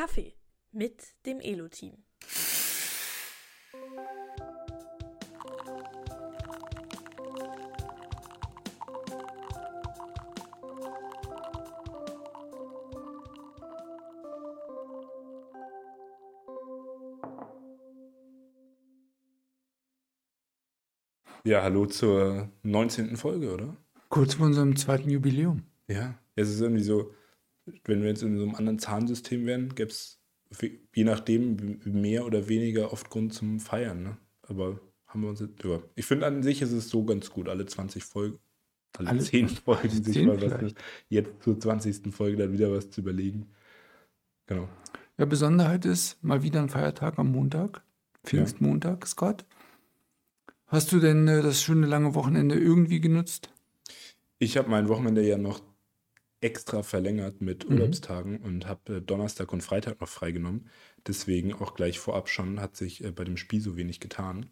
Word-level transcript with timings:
Kaffee 0.00 0.32
mit 0.72 1.02
dem 1.26 1.40
Elo-Team. 1.40 1.92
Ja, 21.44 21.62
hallo 21.62 21.84
zur 21.84 22.48
19. 22.62 23.18
Folge, 23.18 23.52
oder? 23.52 23.76
Kurz 24.08 24.32
vor 24.32 24.46
unserem 24.46 24.76
zweiten 24.76 25.10
Jubiläum. 25.10 25.64
Ja, 25.88 26.14
es 26.36 26.48
ist 26.48 26.62
irgendwie 26.62 26.82
so, 26.82 27.12
wenn 27.84 28.02
wir 28.02 28.08
jetzt 28.08 28.22
in 28.22 28.36
so 28.36 28.44
einem 28.44 28.54
anderen 28.54 28.78
Zahnsystem 28.78 29.46
wären, 29.46 29.74
gäbe 29.74 29.90
es 29.90 30.20
je 30.94 31.04
nachdem 31.04 31.80
mehr 31.84 32.26
oder 32.26 32.48
weniger 32.48 32.92
oft 32.92 33.10
Grund 33.10 33.32
zum 33.32 33.60
Feiern. 33.60 34.02
Ne? 34.02 34.16
Aber 34.42 34.80
haben 35.06 35.22
wir 35.22 35.28
uns 35.28 35.40
jetzt, 35.40 35.62
ja. 35.64 35.80
Ich 35.94 36.06
finde 36.06 36.26
an 36.26 36.42
sich 36.42 36.62
ist 36.62 36.72
es 36.72 36.88
so 36.88 37.04
ganz 37.04 37.30
gut, 37.30 37.48
alle 37.48 37.66
20 37.66 38.04
Folgen, 38.04 38.38
alle, 38.96 39.10
alle 39.10 39.20
10 39.20 39.48
Folgen 39.48 39.88
sich 39.90 40.24
mal 40.24 40.40
was, 40.40 40.74
jetzt 41.08 41.42
zur 41.42 41.58
20. 41.58 42.12
Folge 42.12 42.36
dann 42.36 42.52
wieder 42.52 42.72
was 42.72 42.90
zu 42.90 43.00
überlegen. 43.00 43.46
Genau. 44.46 44.68
Ja, 45.18 45.26
Besonderheit 45.26 45.84
ist 45.84 46.22
mal 46.24 46.42
wieder 46.42 46.60
ein 46.60 46.68
Feiertag 46.68 47.18
am 47.18 47.30
Montag, 47.30 47.82
Pfingstmontag, 48.24 49.06
Scott. 49.06 49.44
Hast 50.66 50.92
du 50.92 51.00
denn 51.00 51.26
äh, 51.28 51.42
das 51.42 51.62
schöne 51.62 51.86
lange 51.86 52.14
Wochenende 52.14 52.54
irgendwie 52.56 53.00
genutzt? 53.00 53.52
Ich 54.38 54.56
habe 54.56 54.70
mein 54.70 54.88
Wochenende 54.88 55.26
ja 55.26 55.36
noch 55.36 55.60
extra 56.40 56.82
verlängert 56.82 57.40
mit 57.40 57.68
mhm. 57.68 57.76
Urlaubstagen 57.76 58.38
und 58.38 58.66
habe 58.66 58.96
äh, 58.96 59.00
Donnerstag 59.00 59.52
und 59.52 59.62
Freitag 59.62 60.00
noch 60.00 60.08
freigenommen. 60.08 60.68
Deswegen 61.06 61.52
auch 61.52 61.74
gleich 61.74 61.98
vorab 61.98 62.28
schon 62.28 62.60
hat 62.60 62.76
sich 62.76 63.04
äh, 63.04 63.10
bei 63.10 63.24
dem 63.24 63.36
Spiel 63.36 63.60
so 63.60 63.76
wenig 63.76 64.00
getan, 64.00 64.46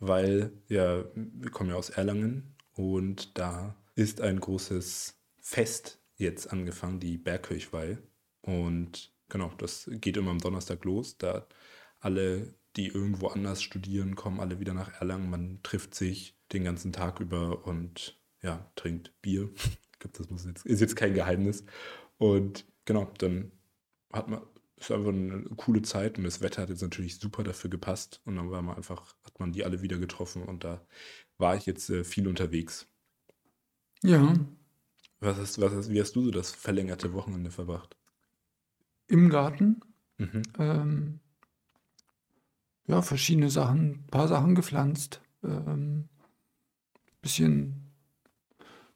weil 0.00 0.52
ja, 0.68 1.04
wir 1.14 1.50
kommen 1.50 1.70
ja 1.70 1.76
aus 1.76 1.90
Erlangen 1.90 2.54
und 2.74 3.38
da 3.38 3.76
ist 3.94 4.20
ein 4.20 4.40
großes 4.40 5.18
Fest 5.40 6.00
jetzt 6.16 6.52
angefangen, 6.52 7.00
die 7.00 7.18
Bergkirchweih. 7.18 7.98
Und 8.40 9.12
genau, 9.28 9.52
das 9.58 9.90
geht 9.92 10.16
immer 10.16 10.30
am 10.30 10.38
Donnerstag 10.38 10.84
los. 10.84 11.18
Da 11.18 11.46
alle 12.00 12.54
die 12.76 12.88
irgendwo 12.88 13.28
anders 13.28 13.62
studieren, 13.62 14.16
kommen 14.16 14.40
alle 14.40 14.58
wieder 14.58 14.72
nach 14.72 15.00
Erlangen. 15.00 15.28
Man 15.28 15.60
trifft 15.62 15.94
sich 15.94 16.38
den 16.52 16.64
ganzen 16.64 16.92
Tag 16.92 17.20
über 17.20 17.66
und 17.66 18.18
ja, 18.40 18.70
trinkt 18.76 19.12
Bier. 19.20 19.50
Glaube, 20.02 20.18
das 20.18 20.30
muss 20.30 20.44
jetzt, 20.44 20.66
ist 20.66 20.80
jetzt 20.80 20.96
kein 20.96 21.14
Geheimnis. 21.14 21.64
Und 22.18 22.66
genau, 22.84 23.08
dann 23.18 23.52
hat 24.12 24.28
man, 24.28 24.42
ist 24.76 24.90
einfach 24.90 25.10
eine 25.10 25.44
coole 25.56 25.82
Zeit 25.82 26.18
und 26.18 26.24
das 26.24 26.40
Wetter 26.40 26.62
hat 26.62 26.70
jetzt 26.70 26.82
natürlich 26.82 27.18
super 27.18 27.44
dafür 27.44 27.70
gepasst. 27.70 28.20
Und 28.24 28.34
dann 28.36 28.50
war 28.50 28.62
man 28.62 28.76
einfach, 28.76 29.14
hat 29.24 29.38
man 29.38 29.52
die 29.52 29.64
alle 29.64 29.80
wieder 29.80 29.98
getroffen 29.98 30.42
und 30.42 30.64
da 30.64 30.84
war 31.38 31.54
ich 31.54 31.66
jetzt 31.66 31.88
äh, 31.88 32.02
viel 32.02 32.26
unterwegs. 32.26 32.88
Ja. 34.02 34.34
Was 35.20 35.38
hast, 35.38 35.60
was 35.60 35.72
hast, 35.72 35.90
wie 35.90 36.00
hast 36.00 36.16
du 36.16 36.24
so 36.24 36.30
das 36.32 36.50
verlängerte 36.50 37.12
Wochenende 37.12 37.52
verbracht? 37.52 37.96
Im 39.06 39.30
Garten. 39.30 39.80
Mhm. 40.18 40.42
Ähm, 40.58 41.20
ja, 42.88 43.02
verschiedene 43.02 43.50
Sachen, 43.50 43.90
ein 43.90 44.06
paar 44.10 44.26
Sachen 44.26 44.56
gepflanzt. 44.56 45.20
Ähm, 45.44 46.08
bisschen, 47.20 47.81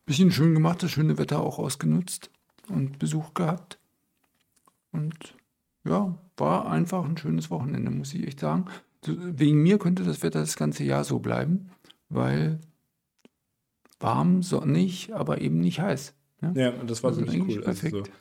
bisschen 0.06 0.30
schön 0.30 0.54
gemacht, 0.54 0.82
das 0.82 0.92
schöne 0.92 1.18
Wetter 1.18 1.40
auch 1.40 1.58
ausgenutzt 1.58 2.30
und 2.68 2.98
Besuch 2.98 3.34
gehabt. 3.34 3.78
Und 4.92 5.34
ja, 5.84 6.16
war 6.36 6.70
einfach 6.70 7.04
ein 7.04 7.18
schönes 7.18 7.50
Wochenende, 7.50 7.90
muss 7.90 8.14
ich 8.14 8.26
echt 8.26 8.40
sagen. 8.40 8.66
Wegen 9.04 9.62
mir 9.62 9.78
könnte 9.78 10.04
das 10.04 10.22
Wetter 10.22 10.40
das 10.40 10.56
ganze 10.56 10.84
Jahr 10.84 11.04
so 11.04 11.18
bleiben, 11.18 11.70
weil 12.08 12.60
warm, 14.00 14.42
sonnig, 14.42 15.14
aber 15.14 15.40
eben 15.40 15.60
nicht 15.60 15.80
heiß. 15.80 16.14
Ne? 16.40 16.52
Ja, 16.56 16.70
das 16.84 17.02
war 17.02 17.10
also 17.10 17.24
ziemlich 17.24 17.56
cool. 17.56 17.62
Perfekt. 17.62 17.94
Also 17.94 18.04
so, 18.06 18.12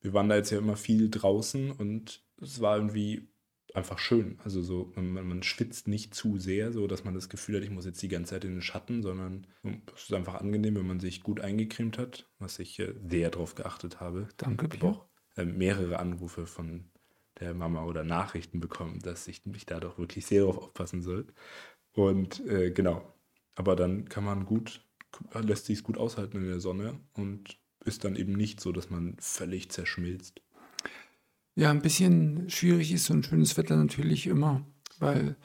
wir 0.00 0.12
waren 0.14 0.28
da 0.28 0.36
jetzt 0.36 0.50
ja 0.50 0.58
immer 0.58 0.76
viel 0.76 1.10
draußen 1.10 1.70
und 1.70 2.22
es 2.40 2.60
war 2.60 2.76
irgendwie 2.76 3.28
einfach 3.74 3.98
schön. 3.98 4.38
Also 4.44 4.62
so, 4.62 4.92
man, 4.94 5.26
man, 5.26 5.42
schwitzt 5.42 5.88
nicht 5.88 6.14
zu 6.14 6.38
sehr, 6.38 6.72
so 6.72 6.86
dass 6.86 7.04
man 7.04 7.14
das 7.14 7.28
Gefühl 7.28 7.56
hat, 7.56 7.64
ich 7.64 7.70
muss 7.70 7.84
jetzt 7.84 8.02
die 8.02 8.08
ganze 8.08 8.34
Zeit 8.34 8.44
in 8.44 8.52
den 8.52 8.62
Schatten, 8.62 9.02
sondern 9.02 9.46
es 9.94 10.04
ist 10.04 10.12
einfach 10.12 10.34
angenehm, 10.34 10.76
wenn 10.76 10.86
man 10.86 11.00
sich 11.00 11.22
gut 11.22 11.40
eingecremt 11.40 11.98
hat, 11.98 12.28
was 12.38 12.58
ich 12.58 12.78
äh, 12.78 12.94
sehr 13.08 13.30
darauf 13.30 13.54
geachtet 13.54 14.00
habe. 14.00 14.28
Danke, 14.36 14.68
habe 14.68 14.86
auch 14.86 15.06
äh, 15.36 15.44
mehrere 15.44 15.98
Anrufe 15.98 16.46
von 16.46 16.90
der 17.40 17.54
Mama 17.54 17.84
oder 17.84 18.04
Nachrichten 18.04 18.60
bekommen, 18.60 19.00
dass 19.00 19.26
ich 19.28 19.44
mich 19.46 19.66
da 19.66 19.80
doch 19.80 19.98
wirklich 19.98 20.26
sehr 20.26 20.42
darauf 20.42 20.58
aufpassen 20.58 21.02
soll. 21.02 21.26
Und 21.92 22.44
äh, 22.46 22.70
genau, 22.70 23.12
aber 23.54 23.76
dann 23.76 24.08
kann 24.08 24.24
man 24.24 24.46
gut, 24.46 24.86
lässt 25.34 25.66
sich 25.66 25.78
es 25.78 25.84
gut 25.84 25.98
aushalten 25.98 26.38
in 26.38 26.46
der 26.46 26.60
Sonne 26.60 27.00
und 27.14 27.58
ist 27.84 28.04
dann 28.04 28.16
eben 28.16 28.32
nicht 28.32 28.60
so, 28.60 28.72
dass 28.72 28.90
man 28.90 29.16
völlig 29.18 29.70
zerschmilzt. 29.70 30.40
Ja, 31.54 31.70
ein 31.70 31.82
bisschen 31.82 32.48
schwierig 32.48 32.92
ist 32.92 33.04
so 33.04 33.14
ein 33.14 33.22
schönes 33.22 33.56
Wetter 33.56 33.76
natürlich 33.76 34.26
immer, 34.26 34.66
weil 34.98 35.36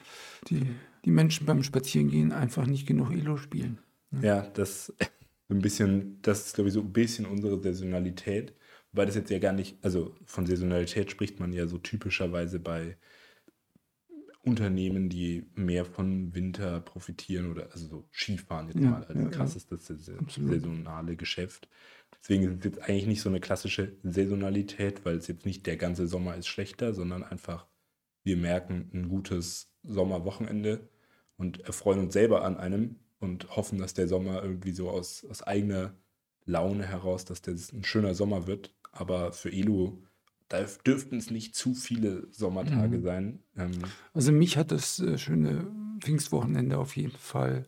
die, 0.48 0.66
die 1.04 1.10
Menschen 1.10 1.46
beim 1.46 1.62
Spazierengehen 1.62 2.32
einfach 2.32 2.66
nicht 2.66 2.86
genug 2.86 3.10
Elo 3.12 3.36
spielen. 3.36 3.78
Ne? 4.10 4.26
Ja, 4.26 4.42
das 4.54 4.92
ein 5.48 5.60
bisschen, 5.60 6.20
das 6.22 6.46
ist, 6.46 6.54
glaube 6.54 6.68
ich, 6.68 6.74
so 6.74 6.80
ein 6.80 6.92
bisschen 6.92 7.26
unsere 7.26 7.60
Saisonalität. 7.60 8.54
Wobei 8.92 9.04
das 9.04 9.16
jetzt 9.16 9.30
ja 9.30 9.38
gar 9.38 9.52
nicht, 9.52 9.76
also 9.82 10.14
von 10.24 10.46
Saisonalität 10.46 11.10
spricht 11.10 11.40
man 11.40 11.52
ja 11.52 11.66
so 11.66 11.76
typischerweise 11.76 12.58
bei 12.58 12.96
Unternehmen, 14.48 15.08
die 15.08 15.46
mehr 15.54 15.84
von 15.84 16.34
Winter 16.34 16.80
profitieren 16.80 17.50
oder 17.50 17.70
also 17.72 17.86
so 17.86 18.08
Skifahren 18.12 18.68
jetzt 18.68 18.80
ja, 18.80 18.90
mal 18.90 19.04
als 19.04 19.18
ja, 19.18 19.28
krassestes 19.28 19.88
ja. 19.88 20.14
saisonale 20.28 21.16
Geschäft. 21.16 21.68
Deswegen 22.20 22.44
ist 22.44 22.58
es 22.58 22.64
jetzt 22.64 22.82
eigentlich 22.82 23.06
nicht 23.06 23.20
so 23.20 23.28
eine 23.28 23.40
klassische 23.40 23.96
Saisonalität, 24.02 25.04
weil 25.04 25.16
es 25.16 25.28
jetzt 25.28 25.46
nicht 25.46 25.66
der 25.66 25.76
ganze 25.76 26.06
Sommer 26.06 26.36
ist 26.36 26.48
schlechter, 26.48 26.94
sondern 26.94 27.22
einfach 27.22 27.66
wir 28.24 28.36
merken 28.36 28.90
ein 28.92 29.08
gutes 29.08 29.72
Sommerwochenende 29.84 30.88
und 31.36 31.60
erfreuen 31.60 32.00
uns 32.00 32.12
selber 32.12 32.44
an 32.44 32.56
einem 32.56 32.96
und 33.20 33.56
hoffen, 33.56 33.78
dass 33.78 33.94
der 33.94 34.08
Sommer 34.08 34.42
irgendwie 34.42 34.72
so 34.72 34.90
aus, 34.90 35.24
aus 35.24 35.42
eigener 35.42 35.94
Laune 36.44 36.86
heraus, 36.86 37.24
dass 37.24 37.42
das 37.42 37.72
ein 37.72 37.84
schöner 37.84 38.14
Sommer 38.14 38.46
wird. 38.46 38.74
Aber 38.92 39.32
für 39.32 39.50
Elu 39.50 40.02
da 40.48 40.64
dürften 40.86 41.16
es 41.16 41.30
nicht 41.30 41.54
zu 41.54 41.74
viele 41.74 42.26
Sommertage 42.30 42.98
mhm. 42.98 43.02
sein. 43.02 43.38
Ähm, 43.56 43.72
also 44.14 44.32
mich 44.32 44.56
hat 44.56 44.70
das 44.70 44.98
äh, 45.00 45.18
schöne 45.18 45.66
Pfingstwochenende 46.00 46.78
auf 46.78 46.96
jeden 46.96 47.16
Fall 47.16 47.66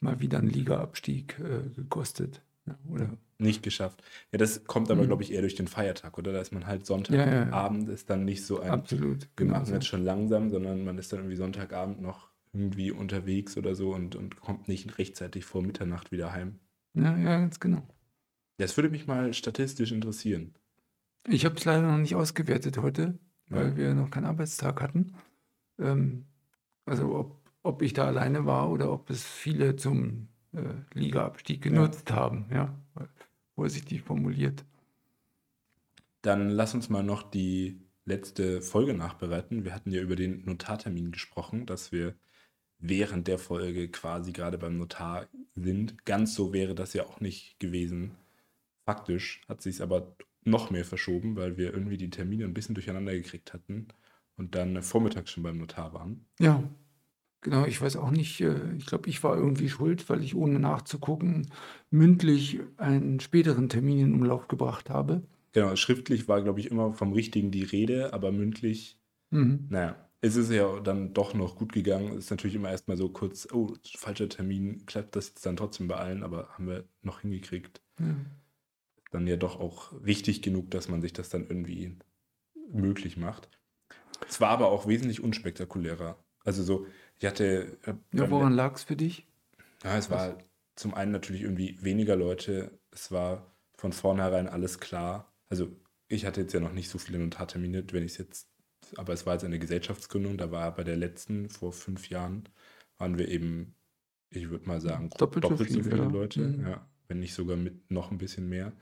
mal 0.00 0.20
wieder 0.20 0.38
einen 0.38 0.50
Ligaabstieg 0.50 1.38
äh, 1.38 1.68
gekostet. 1.74 2.42
Ja, 2.66 2.78
oder 2.88 3.10
nicht 3.38 3.62
geschafft. 3.62 4.02
Ja, 4.32 4.38
das 4.38 4.64
kommt 4.64 4.90
aber, 4.90 5.02
mhm. 5.02 5.06
glaube 5.06 5.22
ich, 5.22 5.32
eher 5.32 5.40
durch 5.40 5.54
den 5.54 5.66
Feiertag, 5.66 6.18
oder? 6.18 6.32
Da 6.32 6.40
ist 6.40 6.52
man 6.52 6.66
halt 6.66 6.86
Sonntagabend, 6.86 7.82
ja, 7.82 7.88
ja, 7.88 7.94
ist 7.94 8.10
dann 8.10 8.24
nicht 8.24 8.44
so 8.44 8.60
ein. 8.60 8.70
Absolut. 8.70 9.22
Wir 9.22 9.28
genau 9.36 9.52
machen 9.54 9.66
so. 9.66 9.74
jetzt 9.74 9.86
schon 9.86 10.04
langsam, 10.04 10.50
sondern 10.50 10.84
man 10.84 10.98
ist 10.98 11.12
dann 11.12 11.20
irgendwie 11.20 11.36
Sonntagabend 11.36 12.00
noch 12.02 12.28
irgendwie 12.52 12.90
unterwegs 12.90 13.56
oder 13.56 13.74
so 13.74 13.94
und, 13.94 14.16
und 14.16 14.40
kommt 14.40 14.68
nicht 14.68 14.98
rechtzeitig 14.98 15.44
vor 15.44 15.62
Mitternacht 15.62 16.12
wieder 16.12 16.32
heim. 16.32 16.58
Ja, 16.94 17.16
ja, 17.16 17.38
ganz 17.38 17.60
genau. 17.60 17.82
Das 18.58 18.76
würde 18.76 18.90
mich 18.90 19.06
mal 19.06 19.32
statistisch 19.32 19.92
interessieren. 19.92 20.54
Ich 21.28 21.44
habe 21.44 21.56
es 21.56 21.64
leider 21.64 21.82
noch 21.82 21.98
nicht 21.98 22.14
ausgewertet 22.14 22.78
heute, 22.78 23.18
weil 23.48 23.76
wir 23.76 23.94
noch 23.94 24.10
keinen 24.10 24.26
Arbeitstag 24.26 24.80
hatten. 24.80 25.14
Ähm, 25.78 26.26
also 26.86 27.14
ob, 27.14 27.40
ob 27.62 27.82
ich 27.82 27.92
da 27.92 28.06
alleine 28.06 28.46
war 28.46 28.70
oder 28.70 28.90
ob 28.92 29.10
es 29.10 29.24
viele 29.24 29.76
zum 29.76 30.28
äh, 30.52 30.98
Ligaabstieg 30.98 31.62
genutzt 31.62 32.10
ja. 32.10 32.16
haben, 32.16 32.46
ja, 32.50 32.74
vorsichtig 33.54 34.02
formuliert. 34.02 34.64
Dann 36.22 36.50
lass 36.50 36.74
uns 36.74 36.88
mal 36.88 37.02
noch 37.02 37.22
die 37.22 37.80
letzte 38.04 38.60
Folge 38.60 38.94
nachbereiten. 38.94 39.64
Wir 39.64 39.74
hatten 39.74 39.90
ja 39.90 40.00
über 40.00 40.16
den 40.16 40.44
Notartermin 40.44 41.12
gesprochen, 41.12 41.66
dass 41.66 41.92
wir 41.92 42.14
während 42.78 43.28
der 43.28 43.38
Folge 43.38 43.88
quasi 43.88 44.32
gerade 44.32 44.58
beim 44.58 44.76
Notar 44.76 45.28
sind. 45.54 46.04
Ganz 46.04 46.34
so 46.34 46.52
wäre 46.52 46.74
das 46.74 46.94
ja 46.94 47.04
auch 47.04 47.20
nicht 47.20 47.60
gewesen. 47.60 48.16
Faktisch 48.84 49.42
hat 49.48 49.62
sich 49.62 49.76
es 49.76 49.80
aber 49.80 50.16
noch 50.44 50.70
mehr 50.70 50.84
verschoben, 50.84 51.36
weil 51.36 51.56
wir 51.56 51.72
irgendwie 51.72 51.96
die 51.96 52.10
Termine 52.10 52.44
ein 52.44 52.54
bisschen 52.54 52.74
durcheinander 52.74 53.12
gekriegt 53.12 53.52
hatten 53.52 53.88
und 54.36 54.54
dann 54.54 54.82
vormittags 54.82 55.30
schon 55.30 55.42
beim 55.42 55.58
Notar 55.58 55.92
waren. 55.92 56.24
Ja, 56.38 56.62
genau. 57.42 57.66
Ich 57.66 57.80
weiß 57.80 57.96
auch 57.96 58.10
nicht. 58.10 58.40
Äh, 58.40 58.74
ich 58.76 58.86
glaube, 58.86 59.08
ich 59.08 59.22
war 59.22 59.36
irgendwie 59.36 59.68
schuld, 59.68 60.08
weil 60.08 60.22
ich 60.22 60.34
ohne 60.34 60.58
nachzugucken 60.58 61.48
mündlich 61.90 62.60
einen 62.78 63.20
späteren 63.20 63.68
Termin 63.68 63.98
in 63.98 64.14
Umlauf 64.14 64.48
gebracht 64.48 64.90
habe. 64.90 65.22
Genau, 65.52 65.74
schriftlich 65.76 66.28
war, 66.28 66.42
glaube 66.42 66.60
ich, 66.60 66.70
immer 66.70 66.92
vom 66.92 67.12
Richtigen 67.12 67.50
die 67.50 67.64
Rede, 67.64 68.12
aber 68.14 68.30
mündlich, 68.30 69.00
mhm. 69.30 69.66
naja, 69.68 69.96
es 70.20 70.36
ist 70.36 70.52
ja 70.52 70.78
dann 70.78 71.12
doch 71.12 71.34
noch 71.34 71.56
gut 71.56 71.72
gegangen. 71.72 72.12
Es 72.12 72.26
ist 72.26 72.30
natürlich 72.30 72.54
immer 72.54 72.70
erstmal 72.70 72.96
so 72.96 73.08
kurz, 73.08 73.48
oh, 73.52 73.74
falscher 73.96 74.28
Termin, 74.28 74.86
klappt 74.86 75.16
das 75.16 75.28
jetzt 75.28 75.44
dann 75.44 75.56
trotzdem 75.56 75.88
bei 75.88 75.96
allen, 75.96 76.22
aber 76.22 76.50
haben 76.50 76.68
wir 76.68 76.84
noch 77.02 77.20
hingekriegt. 77.20 77.82
Ja 77.98 78.14
dann 79.10 79.26
ja 79.26 79.36
doch 79.36 79.58
auch 79.58 79.92
wichtig 80.00 80.42
genug, 80.42 80.70
dass 80.70 80.88
man 80.88 81.02
sich 81.02 81.12
das 81.12 81.28
dann 81.28 81.46
irgendwie 81.46 81.96
möglich 82.72 83.16
macht. 83.16 83.48
Es 84.28 84.40
war 84.40 84.50
aber 84.50 84.68
auch 84.68 84.86
wesentlich 84.86 85.22
unspektakulärer. 85.22 86.22
Also 86.44 86.62
so, 86.62 86.86
ich 87.18 87.26
hatte. 87.26 87.78
Äh, 87.84 87.94
ja, 88.12 88.30
woran 88.30 88.52
lag 88.52 88.74
es 88.74 88.84
für 88.84 88.96
dich? 88.96 89.26
Ja, 89.82 89.96
es 89.96 90.10
war 90.10 90.38
zum 90.76 90.94
einen 90.94 91.12
natürlich 91.12 91.42
irgendwie 91.42 91.78
weniger 91.82 92.16
Leute. 92.16 92.78
Es 92.90 93.10
war 93.10 93.54
von 93.76 93.92
vornherein 93.92 94.48
alles 94.48 94.78
klar. 94.78 95.32
Also 95.48 95.68
ich 96.08 96.26
hatte 96.26 96.42
jetzt 96.42 96.52
ja 96.52 96.60
noch 96.60 96.72
nicht 96.72 96.90
so 96.90 96.98
viele 96.98 97.18
Notartermine, 97.18 97.84
wenn 97.92 98.04
ich 98.04 98.12
es 98.12 98.18
jetzt, 98.18 98.48
aber 98.96 99.12
es 99.12 99.26
war 99.26 99.34
jetzt 99.34 99.44
eine 99.44 99.58
Gesellschaftsgründung, 99.58 100.36
da 100.36 100.50
war 100.50 100.74
bei 100.74 100.84
der 100.84 100.96
letzten 100.96 101.48
vor 101.48 101.72
fünf 101.72 102.08
Jahren, 102.10 102.48
waren 102.98 103.16
wir 103.16 103.28
eben, 103.28 103.74
ich 104.30 104.50
würde 104.50 104.66
mal 104.66 104.80
sagen, 104.80 105.10
doppelt, 105.16 105.44
doppelt 105.44 105.70
so, 105.70 105.82
viele 105.82 105.96
ja. 105.96 106.04
Leute, 106.04 106.40
mhm. 106.40 106.66
ja, 106.66 106.89
wenn 107.10 107.20
nicht 107.20 107.34
sogar 107.34 107.56
mit 107.56 107.90
noch 107.90 108.10
ein 108.10 108.18
bisschen 108.18 108.48
mehr. 108.48 108.72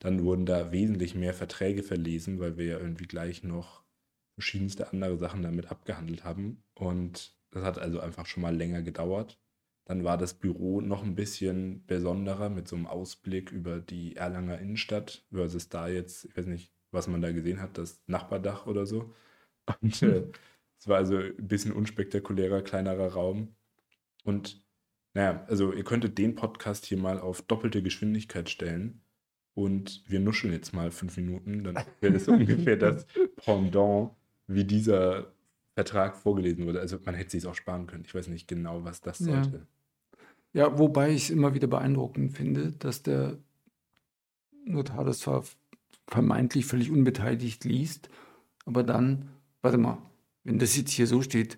Dann 0.00 0.24
wurden 0.24 0.44
da 0.44 0.72
wesentlich 0.72 1.14
mehr 1.14 1.32
Verträge 1.32 1.82
verlesen, 1.82 2.38
weil 2.40 2.58
wir 2.58 2.66
ja 2.66 2.78
irgendwie 2.78 3.06
gleich 3.06 3.42
noch 3.44 3.84
verschiedenste 4.34 4.92
andere 4.92 5.16
Sachen 5.16 5.42
damit 5.42 5.70
abgehandelt 5.70 6.24
haben. 6.24 6.62
Und 6.74 7.34
das 7.50 7.64
hat 7.64 7.78
also 7.78 8.00
einfach 8.00 8.26
schon 8.26 8.42
mal 8.42 8.54
länger 8.54 8.82
gedauert. 8.82 9.40
Dann 9.86 10.04
war 10.04 10.18
das 10.18 10.34
Büro 10.34 10.80
noch 10.80 11.04
ein 11.04 11.14
bisschen 11.14 11.86
besonderer 11.86 12.50
mit 12.50 12.68
so 12.68 12.76
einem 12.76 12.86
Ausblick 12.86 13.52
über 13.52 13.80
die 13.80 14.16
Erlanger 14.16 14.58
Innenstadt 14.58 15.24
versus 15.32 15.68
da 15.68 15.88
jetzt, 15.88 16.26
ich 16.26 16.36
weiß 16.36 16.46
nicht, 16.46 16.72
was 16.90 17.08
man 17.08 17.22
da 17.22 17.32
gesehen 17.32 17.60
hat, 17.60 17.78
das 17.78 18.02
Nachbardach 18.06 18.66
oder 18.66 18.84
so. 18.84 19.14
Und 19.80 20.02
äh, 20.02 20.24
es 20.78 20.88
war 20.88 20.98
also 20.98 21.16
ein 21.18 21.48
bisschen 21.48 21.72
unspektakulärer, 21.72 22.62
kleinerer 22.62 23.12
Raum. 23.12 23.54
Und 24.24 24.65
naja, 25.16 25.42
also 25.48 25.72
ihr 25.72 25.82
könntet 25.82 26.18
den 26.18 26.34
Podcast 26.34 26.84
hier 26.84 26.98
mal 26.98 27.18
auf 27.18 27.40
doppelte 27.40 27.82
Geschwindigkeit 27.82 28.50
stellen 28.50 29.00
und 29.54 30.04
wir 30.06 30.20
nuscheln 30.20 30.52
jetzt 30.52 30.74
mal 30.74 30.90
fünf 30.90 31.16
Minuten, 31.16 31.64
dann 31.64 31.76
wäre 32.02 32.12
das 32.12 32.28
ungefähr 32.28 32.76
das 32.76 33.06
Pendant, 33.36 34.10
wie 34.46 34.64
dieser 34.64 35.32
Vertrag 35.72 36.18
vorgelesen 36.18 36.66
wurde. 36.66 36.80
Also 36.80 36.98
man 37.02 37.14
hätte 37.14 37.30
sich 37.30 37.46
auch 37.46 37.54
sparen 37.54 37.86
können. 37.86 38.04
Ich 38.04 38.14
weiß 38.14 38.28
nicht 38.28 38.46
genau, 38.46 38.84
was 38.84 39.00
das 39.00 39.16
sollte. 39.16 39.66
Ja, 40.52 40.66
ja 40.66 40.78
wobei 40.78 41.12
ich 41.12 41.24
es 41.24 41.30
immer 41.30 41.54
wieder 41.54 41.66
beeindruckend 41.66 42.36
finde, 42.36 42.72
dass 42.72 43.02
der 43.02 43.38
Notar 44.66 45.02
das 45.06 45.20
zwar 45.20 45.44
vermeintlich 46.08 46.66
völlig 46.66 46.90
unbeteiligt 46.90 47.64
liest, 47.64 48.10
aber 48.66 48.82
dann, 48.82 49.30
warte 49.62 49.78
mal, 49.78 49.96
wenn 50.44 50.58
das 50.58 50.76
jetzt 50.76 50.90
hier 50.90 51.06
so 51.06 51.22
steht, 51.22 51.56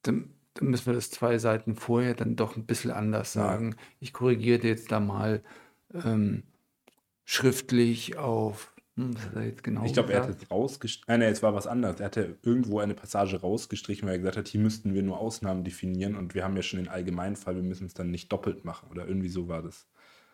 dann, 0.00 0.30
dann 0.58 0.68
müssen 0.68 0.86
wir 0.86 0.94
das 0.94 1.10
zwei 1.10 1.38
Seiten 1.38 1.74
vorher 1.74 2.14
dann 2.14 2.36
doch 2.36 2.56
ein 2.56 2.66
bisschen 2.66 2.90
anders 2.90 3.32
sagen. 3.32 3.72
Ja. 3.72 3.76
Ich 4.00 4.12
korrigiere 4.12 4.66
jetzt 4.66 4.90
da 4.92 5.00
mal 5.00 5.42
ähm, 5.92 6.42
schriftlich 7.24 8.16
auf 8.16 8.74
hm, 8.96 9.14
jetzt 9.42 9.62
genau 9.62 9.84
Ich 9.84 9.92
glaube, 9.92 10.14
er 10.14 10.22
hat 10.22 10.30
es 10.30 10.50
rausgestrichen. 10.50 11.04
Nein, 11.08 11.20
nein, 11.20 11.32
es 11.32 11.42
war 11.42 11.54
was 11.54 11.66
anderes. 11.66 12.00
Er 12.00 12.06
hatte 12.06 12.38
irgendwo 12.42 12.80
eine 12.80 12.94
Passage 12.94 13.40
rausgestrichen, 13.40 14.08
weil 14.08 14.14
er 14.14 14.18
gesagt 14.18 14.38
hat, 14.38 14.48
hier 14.48 14.60
müssten 14.60 14.94
wir 14.94 15.02
nur 15.02 15.18
Ausnahmen 15.20 15.64
definieren 15.64 16.16
und 16.16 16.34
wir 16.34 16.44
haben 16.44 16.56
ja 16.56 16.62
schon 16.62 16.78
den 16.78 16.88
Allgemeinfall, 16.88 17.56
wir 17.56 17.62
müssen 17.62 17.86
es 17.86 17.94
dann 17.94 18.10
nicht 18.10 18.32
doppelt 18.32 18.64
machen. 18.64 18.88
Oder 18.90 19.06
irgendwie 19.06 19.28
so 19.28 19.48
war 19.48 19.62
das. 19.62 19.86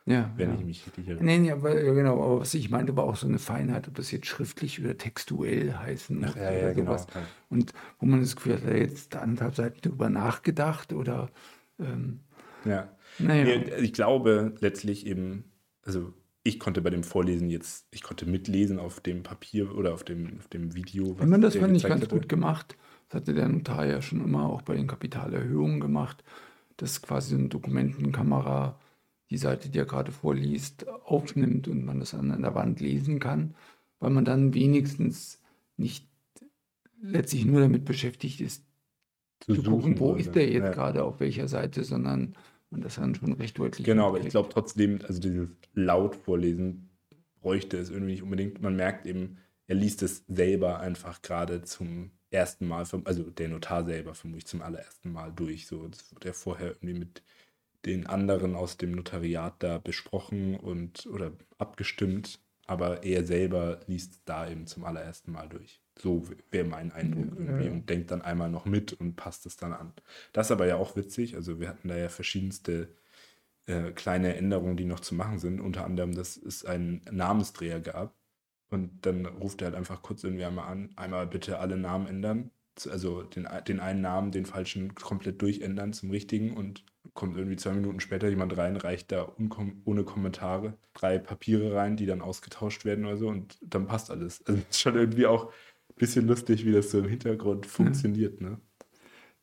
Ja. 0.04 0.32
Wenn 0.36 0.50
ja. 0.50 0.54
ich 0.56 0.64
mich 0.64 0.86
richtig 0.86 1.06
erinnere. 1.06 1.24
Nee, 1.24 1.38
nee, 1.38 1.50
aber, 1.52 1.80
ja, 1.80 1.92
genau. 1.92 2.22
Aber 2.22 2.40
was 2.40 2.54
ich 2.54 2.70
meinte, 2.70 2.96
war 2.96 3.04
auch 3.04 3.16
so 3.16 3.26
eine 3.26 3.38
Feinheit, 3.38 3.86
ob 3.86 3.94
das 3.94 4.10
jetzt 4.10 4.26
schriftlich 4.26 4.80
oder 4.80 4.98
textuell 4.98 5.74
heißen 5.74 6.24
Ach, 6.24 6.36
ja, 6.36 6.48
oder 6.48 6.68
ja, 6.68 6.74
sowas. 6.74 7.06
Genau. 7.06 7.24
Und 7.50 7.72
wo 8.00 8.06
man 8.06 8.20
das 8.20 8.34
Gefühl 8.34 8.54
hat, 8.54 8.64
er 8.64 8.78
jetzt 8.78 9.14
anderthalb 9.14 9.54
Seiten 9.54 9.78
darüber 9.82 10.10
nachgedacht 10.10 10.92
oder. 10.92 11.30
Ähm, 11.78 12.20
ja. 12.64 12.88
Naja. 13.18 13.60
Ich 13.80 13.92
glaube 13.92 14.54
letztlich 14.60 15.06
eben, 15.06 15.44
also 15.84 16.12
ich 16.44 16.58
konnte 16.58 16.82
bei 16.82 16.90
dem 16.90 17.04
Vorlesen 17.04 17.48
jetzt, 17.50 17.86
ich 17.90 18.02
konnte 18.02 18.26
mitlesen 18.26 18.78
auf 18.78 19.00
dem 19.00 19.22
Papier 19.22 19.76
oder 19.76 19.94
auf 19.94 20.02
dem, 20.02 20.38
auf 20.38 20.48
dem 20.48 20.74
Video. 20.74 21.16
Was 21.16 21.24
ich 21.24 21.30
meine, 21.30 21.42
das 21.42 21.56
fand 21.56 21.76
ich 21.76 21.84
ganz 21.84 22.02
hatte. 22.02 22.14
gut 22.14 22.28
gemacht. 22.28 22.76
Das 23.08 23.20
hatte 23.20 23.34
der 23.34 23.48
Notar 23.48 23.86
ja 23.86 24.02
schon 24.02 24.24
immer 24.24 24.48
auch 24.48 24.62
bei 24.62 24.74
den 24.74 24.86
Kapitalerhöhungen 24.86 25.80
gemacht, 25.80 26.24
dass 26.78 27.02
quasi 27.02 27.34
eine 27.34 27.48
Dokumentenkamera 27.48 28.80
die 29.32 29.38
Seite, 29.38 29.68
die 29.68 29.78
er 29.78 29.86
gerade 29.86 30.12
vorliest, 30.12 30.88
aufnimmt 30.88 31.66
und 31.68 31.84
man 31.84 32.00
das 32.00 32.14
an 32.14 32.42
der 32.42 32.54
Wand 32.54 32.80
lesen 32.80 33.18
kann, 33.18 33.54
weil 33.98 34.10
man 34.10 34.24
dann 34.24 34.54
wenigstens 34.54 35.40
nicht 35.76 36.06
letztlich 37.00 37.44
nur 37.44 37.60
damit 37.60 37.84
beschäftigt 37.84 38.40
ist, 38.40 38.64
zu, 39.40 39.54
zu 39.54 39.62
gucken, 39.62 39.98
wo 39.98 40.14
ist 40.14 40.34
der 40.34 40.48
jetzt 40.48 40.64
ja. 40.64 40.70
gerade 40.72 41.02
auf 41.02 41.18
welcher 41.18 41.48
Seite, 41.48 41.82
sondern 41.82 42.36
und 42.70 42.84
das 42.84 42.94
dann 42.96 43.14
schon 43.14 43.34
recht 43.34 43.58
deutlich. 43.58 43.84
Genau, 43.84 44.08
aber 44.08 44.20
ich 44.20 44.28
glaube 44.28 44.48
trotzdem, 44.50 45.00
also 45.06 45.20
dieses 45.20 45.48
laut 45.74 46.16
vorlesen 46.16 46.88
bräuchte 47.40 47.76
es 47.76 47.90
irgendwie 47.90 48.12
nicht 48.12 48.22
unbedingt. 48.22 48.62
Man 48.62 48.76
merkt 48.76 49.06
eben, 49.06 49.38
er 49.66 49.74
liest 49.74 50.02
es 50.02 50.24
selber 50.26 50.80
einfach 50.80 51.22
gerade 51.22 51.62
zum 51.62 52.12
ersten 52.30 52.66
Mal, 52.66 52.86
also 53.04 53.24
der 53.24 53.48
Notar 53.48 53.84
selber 53.84 54.14
vermutlich 54.14 54.46
zum 54.46 54.62
allerersten 54.62 55.12
Mal 55.12 55.32
durch. 55.32 55.66
So, 55.66 55.86
das 55.86 56.12
wurde 56.14 56.28
ja 56.28 56.32
vorher 56.32 56.68
irgendwie 56.68 56.98
mit 56.98 57.22
den 57.86 58.06
anderen 58.06 58.54
aus 58.54 58.76
dem 58.76 58.92
Notariat 58.92 59.54
da 59.62 59.78
besprochen 59.78 60.56
und 60.56 61.06
oder 61.06 61.32
abgestimmt, 61.58 62.40
aber 62.66 63.02
er 63.02 63.24
selber 63.24 63.80
liest 63.86 64.22
da 64.24 64.48
eben 64.48 64.66
zum 64.66 64.84
allerersten 64.84 65.32
Mal 65.32 65.48
durch. 65.48 65.80
So 65.98 66.26
wäre 66.50 66.64
mein 66.64 66.92
Eindruck 66.92 67.38
irgendwie 67.38 67.68
und 67.68 67.88
denkt 67.88 68.10
dann 68.10 68.22
einmal 68.22 68.50
noch 68.50 68.64
mit 68.64 68.92
und 68.92 69.16
passt 69.16 69.46
es 69.46 69.56
dann 69.56 69.72
an. 69.72 69.92
Das 70.32 70.46
ist 70.46 70.52
aber 70.52 70.66
ja 70.66 70.76
auch 70.76 70.96
witzig. 70.96 71.34
Also 71.36 71.60
wir 71.60 71.68
hatten 71.68 71.88
da 71.88 71.96
ja 71.96 72.08
verschiedenste 72.08 72.88
äh, 73.66 73.92
kleine 73.92 74.36
Änderungen, 74.36 74.76
die 74.76 74.84
noch 74.84 75.00
zu 75.00 75.14
machen 75.14 75.38
sind. 75.38 75.60
Unter 75.60 75.84
anderem, 75.84 76.14
dass 76.14 76.36
es 76.36 76.64
einen 76.64 77.02
Namensdreher 77.10 77.80
gab. 77.80 78.14
Und 78.70 79.04
dann 79.04 79.26
ruft 79.26 79.60
er 79.60 79.66
halt 79.66 79.76
einfach 79.76 80.00
kurz 80.00 80.24
irgendwie 80.24 80.44
einmal 80.44 80.68
an, 80.68 80.90
einmal 80.96 81.26
bitte 81.26 81.58
alle 81.58 81.76
Namen 81.76 82.06
ändern. 82.06 82.50
Also 82.90 83.22
den, 83.22 83.48
den 83.68 83.80
einen 83.80 84.00
Namen, 84.00 84.30
den 84.30 84.46
falschen 84.46 84.94
komplett 84.94 85.42
durchändern 85.42 85.92
zum 85.92 86.10
richtigen 86.10 86.56
und 86.56 86.84
kommt 87.14 87.36
irgendwie 87.36 87.56
zwei 87.56 87.72
Minuten 87.72 88.00
später 88.00 88.28
jemand 88.28 88.56
rein, 88.56 88.76
reicht 88.76 89.12
da 89.12 89.30
ohne 89.84 90.04
Kommentare 90.04 90.78
drei 90.94 91.18
Papiere 91.18 91.74
rein, 91.74 91.96
die 91.96 92.06
dann 92.06 92.22
ausgetauscht 92.22 92.84
werden 92.84 93.04
oder 93.04 93.16
so 93.16 93.28
und 93.28 93.58
dann 93.60 93.86
passt 93.86 94.10
alles. 94.10 94.42
Also 94.46 94.60
es 94.60 94.76
ist 94.76 94.80
schon 94.80 94.94
irgendwie 94.94 95.26
auch 95.26 95.52
bisschen 95.96 96.26
lustig, 96.26 96.64
wie 96.64 96.72
das 96.72 96.90
so 96.90 96.98
im 96.98 97.08
Hintergrund 97.08 97.66
funktioniert. 97.66 98.40
Ne? 98.40 98.58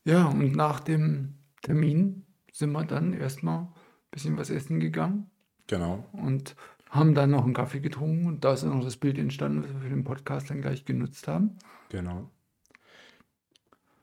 Ja, 0.04 0.28
und 0.28 0.56
nach 0.56 0.80
dem 0.80 1.36
Termin 1.62 2.26
sind 2.52 2.72
wir 2.72 2.84
dann 2.84 3.14
erstmal 3.14 3.62
ein 3.62 3.70
bisschen 4.12 4.38
was 4.38 4.50
essen 4.50 4.80
gegangen. 4.80 5.30
Genau. 5.68 6.06
Und 6.12 6.56
haben 6.90 7.14
dann 7.14 7.31
noch 7.31 7.46
einen 7.46 7.54
Kaffee 7.54 7.80
getrunken 7.80 8.26
und 8.26 8.44
da 8.44 8.54
ist 8.54 8.64
dann 8.64 8.76
noch 8.76 8.84
das 8.84 8.98
Bild 8.98 9.18
entstanden, 9.18 9.64
was 9.64 9.72
wir 9.72 9.80
für 9.81 9.90
den 9.90 10.04
Podcast 10.04 10.50
dann 10.50 10.62
gleich 10.62 10.86
genutzt 10.86 11.28
haben. 11.28 11.58
Genau. 11.90 12.30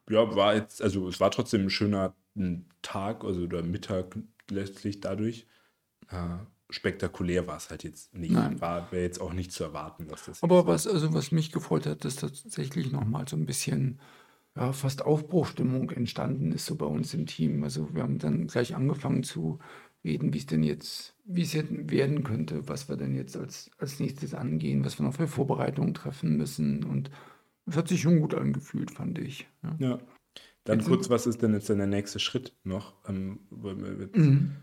Ja, 0.08 0.34
war 0.36 0.54
jetzt, 0.54 0.82
also 0.82 1.08
es 1.08 1.20
war 1.20 1.30
trotzdem 1.30 1.62
ein 1.62 1.70
schöner 1.70 2.14
Tag, 2.82 3.24
also 3.24 3.46
der 3.46 3.62
Mittag 3.62 4.16
letztlich 4.50 5.00
dadurch. 5.00 5.46
Äh, 6.08 6.38
spektakulär 6.70 7.46
war 7.46 7.56
es 7.56 7.70
halt 7.70 7.84
jetzt 7.84 8.14
nicht. 8.14 8.32
Nein. 8.32 8.60
War 8.60 8.90
wäre 8.92 9.02
jetzt 9.02 9.20
auch 9.20 9.32
nicht 9.32 9.52
zu 9.52 9.64
erwarten, 9.64 10.08
dass 10.08 10.26
das. 10.26 10.42
Aber 10.42 10.66
was, 10.66 10.86
also 10.86 11.14
was 11.14 11.32
mich 11.32 11.52
gefreut 11.52 11.86
hat, 11.86 12.04
dass 12.04 12.16
tatsächlich 12.16 12.92
nochmal 12.92 13.26
so 13.28 13.36
ein 13.36 13.46
bisschen 13.46 14.00
ja, 14.56 14.72
fast 14.72 15.02
Aufbruchstimmung 15.02 15.90
entstanden 15.90 16.52
ist, 16.52 16.66
so 16.66 16.76
bei 16.76 16.86
uns 16.86 17.14
im 17.14 17.26
Team. 17.26 17.62
Also 17.62 17.94
wir 17.94 18.02
haben 18.02 18.18
dann 18.18 18.46
gleich 18.46 18.74
angefangen 18.74 19.22
zu 19.22 19.58
reden, 20.02 20.32
wie 20.32 20.38
es 20.38 20.46
denn 20.46 20.62
jetzt, 20.62 21.14
wie 21.24 21.42
es 21.42 21.52
jetzt 21.52 21.70
werden 21.90 22.22
könnte, 22.24 22.68
was 22.68 22.88
wir 22.88 22.96
denn 22.96 23.14
jetzt 23.14 23.36
als, 23.36 23.70
als 23.78 24.00
nächstes 24.00 24.34
angehen, 24.34 24.84
was 24.84 24.98
wir 24.98 25.04
noch 25.04 25.14
für 25.14 25.28
Vorbereitungen 25.28 25.94
treffen 25.94 26.36
müssen. 26.36 26.84
Und 26.84 27.10
es 27.66 27.76
hat 27.76 27.88
sich 27.88 28.00
schon 28.00 28.20
gut 28.20 28.34
angefühlt, 28.34 28.90
fand 28.90 29.18
ich. 29.18 29.48
Ja. 29.62 29.76
ja. 29.78 29.98
Dann 30.64 30.78
jetzt 30.78 30.88
kurz, 30.88 31.10
was 31.10 31.26
ist 31.26 31.42
denn 31.42 31.54
jetzt 31.54 31.68
denn 31.68 31.78
der 31.78 31.86
nächste 31.86 32.18
Schritt 32.18 32.56
noch? 32.64 32.94
Ähm, 33.08 33.40
mhm 33.50 34.56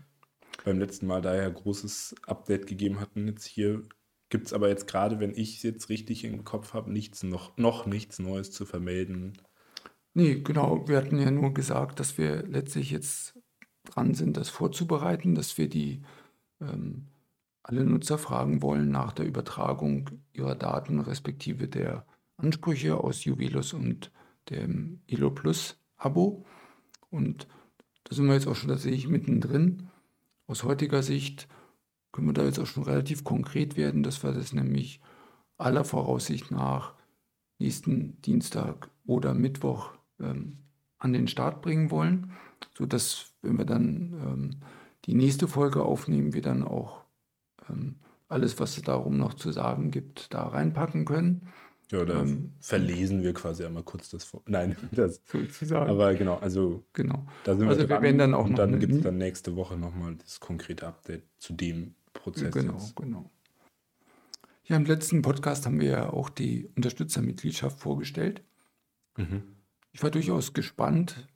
beim 0.64 0.78
letzten 0.78 1.06
Mal 1.06 1.20
da 1.20 1.34
ja 1.34 1.48
großes 1.48 2.14
Update 2.26 2.66
gegeben 2.66 3.00
hatten. 3.00 3.26
Jetzt 3.26 3.46
hier 3.46 3.82
gibt 4.28 4.46
es 4.46 4.52
aber 4.52 4.68
jetzt 4.68 4.86
gerade, 4.86 5.20
wenn 5.20 5.34
ich 5.34 5.56
es 5.56 5.62
jetzt 5.62 5.88
richtig 5.88 6.24
im 6.24 6.44
Kopf 6.44 6.74
habe, 6.74 6.92
nichts 6.92 7.22
noch, 7.22 7.56
noch 7.56 7.86
nichts 7.86 8.18
Neues 8.18 8.52
zu 8.52 8.66
vermelden. 8.66 9.34
Nee, 10.12 10.40
genau. 10.40 10.86
Wir 10.86 10.98
hatten 10.98 11.18
ja 11.18 11.30
nur 11.30 11.54
gesagt, 11.54 11.98
dass 11.98 12.18
wir 12.18 12.46
letztlich 12.46 12.90
jetzt 12.90 13.38
dran 13.84 14.14
sind, 14.14 14.36
das 14.36 14.48
vorzubereiten, 14.48 15.34
dass 15.34 15.58
wir 15.58 15.68
die 15.68 16.02
ähm, 16.60 17.08
alle 17.62 17.84
Nutzer 17.84 18.18
fragen 18.18 18.62
wollen 18.62 18.90
nach 18.90 19.12
der 19.12 19.26
Übertragung 19.26 20.10
ihrer 20.32 20.54
Daten 20.54 21.00
respektive 21.00 21.68
der 21.68 22.06
Ansprüche 22.36 22.96
aus 22.98 23.24
Jubilus 23.24 23.72
und 23.72 24.10
dem 24.50 25.00
Elo 25.06 25.30
Plus 25.30 25.78
Abo. 25.96 26.44
Und 27.10 27.48
da 28.04 28.14
sind 28.14 28.26
wir 28.26 28.34
jetzt 28.34 28.46
auch 28.46 28.56
schon 28.56 28.68
tatsächlich 28.70 29.08
mittendrin. 29.08 29.88
Aus 30.46 30.64
heutiger 30.64 31.02
Sicht 31.02 31.48
können 32.12 32.28
wir 32.28 32.34
da 32.34 32.44
jetzt 32.44 32.58
auch 32.58 32.66
schon 32.66 32.84
relativ 32.84 33.24
konkret 33.24 33.76
werden, 33.76 34.02
dass 34.02 34.22
wir 34.22 34.32
das 34.32 34.52
nämlich 34.52 35.00
aller 35.56 35.84
Voraussicht 35.84 36.50
nach 36.50 36.94
nächsten 37.58 38.20
Dienstag 38.22 38.90
oder 39.06 39.34
Mittwoch 39.34 39.92
ähm, 40.20 40.58
an 40.98 41.12
den 41.12 41.28
Start 41.28 41.62
bringen 41.62 41.90
wollen, 41.90 42.32
sodass, 42.76 43.34
wenn 43.42 43.58
wir 43.58 43.64
dann 43.64 44.14
ähm, 44.24 44.50
die 45.04 45.14
nächste 45.14 45.48
Folge 45.48 45.82
aufnehmen, 45.82 46.34
wir 46.34 46.42
dann 46.42 46.62
auch 46.62 47.04
ähm, 47.68 47.96
alles, 48.28 48.58
was 48.58 48.76
es 48.76 48.82
darum 48.82 49.18
noch 49.18 49.34
zu 49.34 49.52
sagen 49.52 49.90
gibt, 49.90 50.32
da 50.32 50.48
reinpacken 50.48 51.04
können. 51.04 51.48
Ja, 51.90 52.04
da 52.04 52.22
ähm, 52.22 52.52
verlesen 52.60 53.22
wir 53.22 53.34
quasi 53.34 53.64
einmal 53.64 53.82
kurz 53.82 54.10
das 54.10 54.24
vor. 54.24 54.42
Nein, 54.46 54.76
das 54.92 55.20
sozusagen. 55.26 55.90
Aber 55.90 56.14
genau, 56.14 56.36
also 56.36 56.84
genau. 56.92 57.26
da 57.44 57.56
sind 57.56 57.68
also 57.68 57.80
wir 57.80 57.86
dran. 57.86 58.02
Wir 58.02 58.16
dann 58.16 58.34
auch 58.34 58.46
und 58.46 58.56
dann 58.56 58.80
gibt 58.80 58.92
es 58.92 59.00
dann 59.02 59.18
nächste 59.18 59.54
Woche 59.56 59.76
nochmal 59.76 60.16
das 60.16 60.40
konkrete 60.40 60.86
Update 60.86 61.24
zu 61.38 61.52
dem 61.52 61.94
Prozess. 62.12 62.54
Genau, 62.54 62.74
jetzt. 62.74 62.96
genau. 62.96 63.30
Ja, 64.64 64.76
im 64.76 64.86
letzten 64.86 65.20
Podcast 65.20 65.66
haben 65.66 65.78
wir 65.78 65.90
ja 65.90 66.10
auch 66.10 66.30
die 66.30 66.70
Unterstützermitgliedschaft 66.74 67.78
vorgestellt. 67.78 68.42
Mhm. 69.16 69.42
Ich 69.92 70.02
war 70.02 70.10
durchaus 70.10 70.54
gespannt, 70.54 71.28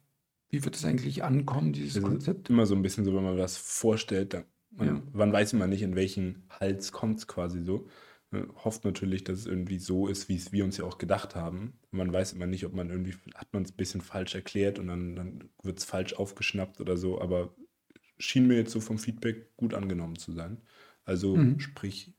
wie 0.49 0.65
wird 0.65 0.77
es 0.77 0.85
eigentlich 0.85 1.23
ankommen, 1.25 1.75
dieses 1.75 1.95
das 1.95 2.03
Konzept. 2.03 2.49
immer 2.49 2.65
so 2.65 2.75
ein 2.75 2.81
bisschen 2.81 3.05
so, 3.05 3.15
wenn 3.15 3.23
man 3.23 3.37
was 3.37 3.59
vorstellt, 3.59 4.33
dann 4.33 4.45
man, 4.71 4.87
ja. 4.87 5.03
man 5.13 5.33
weiß 5.33 5.53
immer 5.53 5.67
nicht, 5.67 5.83
in 5.83 5.97
welchen 5.97 6.45
Hals 6.51 6.93
kommt 6.93 7.19
es 7.19 7.27
quasi 7.27 7.63
so. 7.63 7.87
Hofft 8.65 8.85
natürlich, 8.85 9.25
dass 9.25 9.39
es 9.41 9.47
irgendwie 9.47 9.79
so 9.79 10.07
ist, 10.07 10.29
wie 10.29 10.37
es 10.37 10.53
wir 10.53 10.65
uns 10.65 10.77
ja 10.77 10.85
auch 10.85 10.99
gedacht 10.99 11.35
haben. 11.35 11.79
Man 11.91 12.13
weiß 12.13 12.35
immer 12.35 12.47
nicht, 12.47 12.67
ob 12.67 12.75
man 12.75 12.91
irgendwie, 12.91 13.15
hat 13.35 13.53
man 13.53 13.63
es 13.63 13.73
ein 13.73 13.77
bisschen 13.77 14.03
falsch 14.03 14.35
erklärt 14.35 14.79
und 14.79 14.89
dann, 14.89 15.17
dann 15.17 15.51
wird 15.63 15.79
es 15.79 15.85
falsch 15.85 16.13
aufgeschnappt 16.13 16.81
oder 16.81 16.97
so, 16.99 17.21
aber 17.21 17.55
schien 18.19 18.47
mir 18.47 18.57
jetzt 18.57 18.73
so 18.73 18.81
vom 18.81 18.99
Feedback 18.99 19.57
gut 19.57 19.73
angenommen 19.73 20.17
zu 20.17 20.33
sein. 20.33 20.61
Also 21.05 21.37
mhm. 21.37 21.59
sprich, 21.59 22.13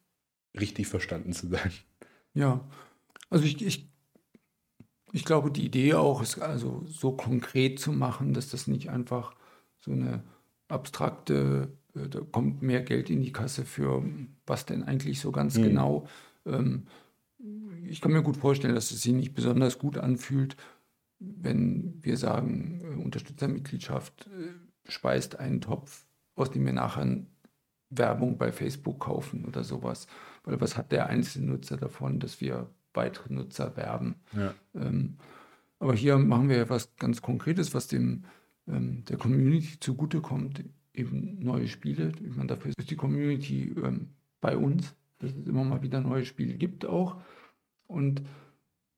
richtig 0.59 0.87
verstanden 0.87 1.33
zu 1.33 1.47
sein. 1.47 1.71
Ja, 2.33 2.67
also 3.29 3.45
ich, 3.45 3.63
ich, 3.63 3.91
ich 5.11 5.25
glaube, 5.25 5.51
die 5.51 5.65
Idee 5.65 5.93
auch 5.93 6.21
ist 6.21 6.39
also 6.39 6.83
so 6.85 7.11
konkret 7.11 7.79
zu 7.79 7.91
machen, 7.91 8.33
dass 8.33 8.49
das 8.49 8.67
nicht 8.67 8.89
einfach 8.89 9.35
so 9.79 9.91
eine 9.91 10.23
abstrakte, 10.67 11.77
da 12.07 12.21
kommt 12.21 12.61
mehr 12.61 12.81
Geld 12.81 13.09
in 13.09 13.21
die 13.21 13.31
Kasse 13.31 13.65
für 13.65 14.03
was 14.45 14.65
denn 14.65 14.83
eigentlich 14.83 15.19
so 15.19 15.31
ganz 15.31 15.57
mhm. 15.57 15.63
genau. 15.63 16.07
Ähm, 16.45 16.87
ich 17.83 18.01
kann 18.01 18.11
mir 18.11 18.21
gut 18.21 18.37
vorstellen, 18.37 18.75
dass 18.75 18.91
es 18.91 19.01
sich 19.01 19.13
nicht 19.13 19.33
besonders 19.33 19.79
gut 19.79 19.97
anfühlt, 19.97 20.55
wenn 21.19 21.97
wir 22.01 22.17
sagen, 22.17 22.81
äh, 22.83 23.03
Unterstützermitgliedschaft 23.03 24.27
äh, 24.27 24.89
speist 24.89 25.39
einen 25.39 25.61
Topf, 25.61 26.05
aus 26.35 26.51
dem 26.51 26.65
wir 26.65 26.73
nachher 26.73 27.25
Werbung 27.89 28.37
bei 28.37 28.51
Facebook 28.51 28.99
kaufen 28.99 29.45
oder 29.45 29.63
sowas. 29.63 30.07
Weil 30.43 30.61
was 30.61 30.77
hat 30.77 30.91
der 30.91 31.07
einzelne 31.07 31.47
Nutzer 31.47 31.77
davon, 31.77 32.19
dass 32.19 32.39
wir 32.41 32.69
weitere 32.93 33.33
Nutzer 33.33 33.75
werben? 33.75 34.15
Ja. 34.33 34.53
Ähm, 34.75 35.17
aber 35.79 35.93
hier 35.93 36.17
machen 36.17 36.49
wir 36.49 36.57
ja 36.57 36.69
was 36.69 36.95
ganz 36.97 37.21
Konkretes, 37.21 37.73
was 37.73 37.87
dem 37.87 38.25
ähm, 38.67 39.03
der 39.05 39.17
Community 39.17 39.79
zugutekommt, 39.79 40.63
eben 40.99 41.39
neue 41.39 41.67
Spiele. 41.67 42.11
Ich 42.23 42.35
meine, 42.35 42.47
dafür 42.47 42.71
ist 42.75 42.89
die 42.89 42.95
Community 42.95 43.73
ähm, 43.83 44.09
bei 44.41 44.57
uns, 44.57 44.95
dass 45.19 45.31
es 45.31 45.47
immer 45.47 45.63
mal 45.63 45.81
wieder 45.81 46.01
neue 46.01 46.25
Spiele 46.25 46.53
gibt 46.53 46.85
auch. 46.85 47.21
Und 47.87 48.21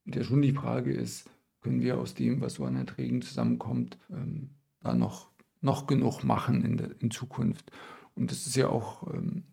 der 0.05 0.23
schon 0.23 0.41
die 0.41 0.53
Frage 0.53 0.91
ist, 0.91 1.29
können 1.61 1.81
wir 1.81 1.99
aus 1.99 2.13
dem, 2.13 2.41
was 2.41 2.55
so 2.55 2.65
an 2.65 2.75
Erträgen 2.75 3.21
zusammenkommt, 3.21 3.97
ähm, 4.09 4.49
da 4.81 4.93
noch, 4.93 5.31
noch 5.61 5.87
genug 5.87 6.23
machen 6.23 6.63
in, 6.63 6.77
der, 6.77 6.99
in 6.99 7.11
Zukunft? 7.11 7.71
Und 8.15 8.31
das 8.31 8.47
ist 8.47 8.55
ja 8.55 8.67
auch, 8.67 9.13
ähm, 9.13 9.43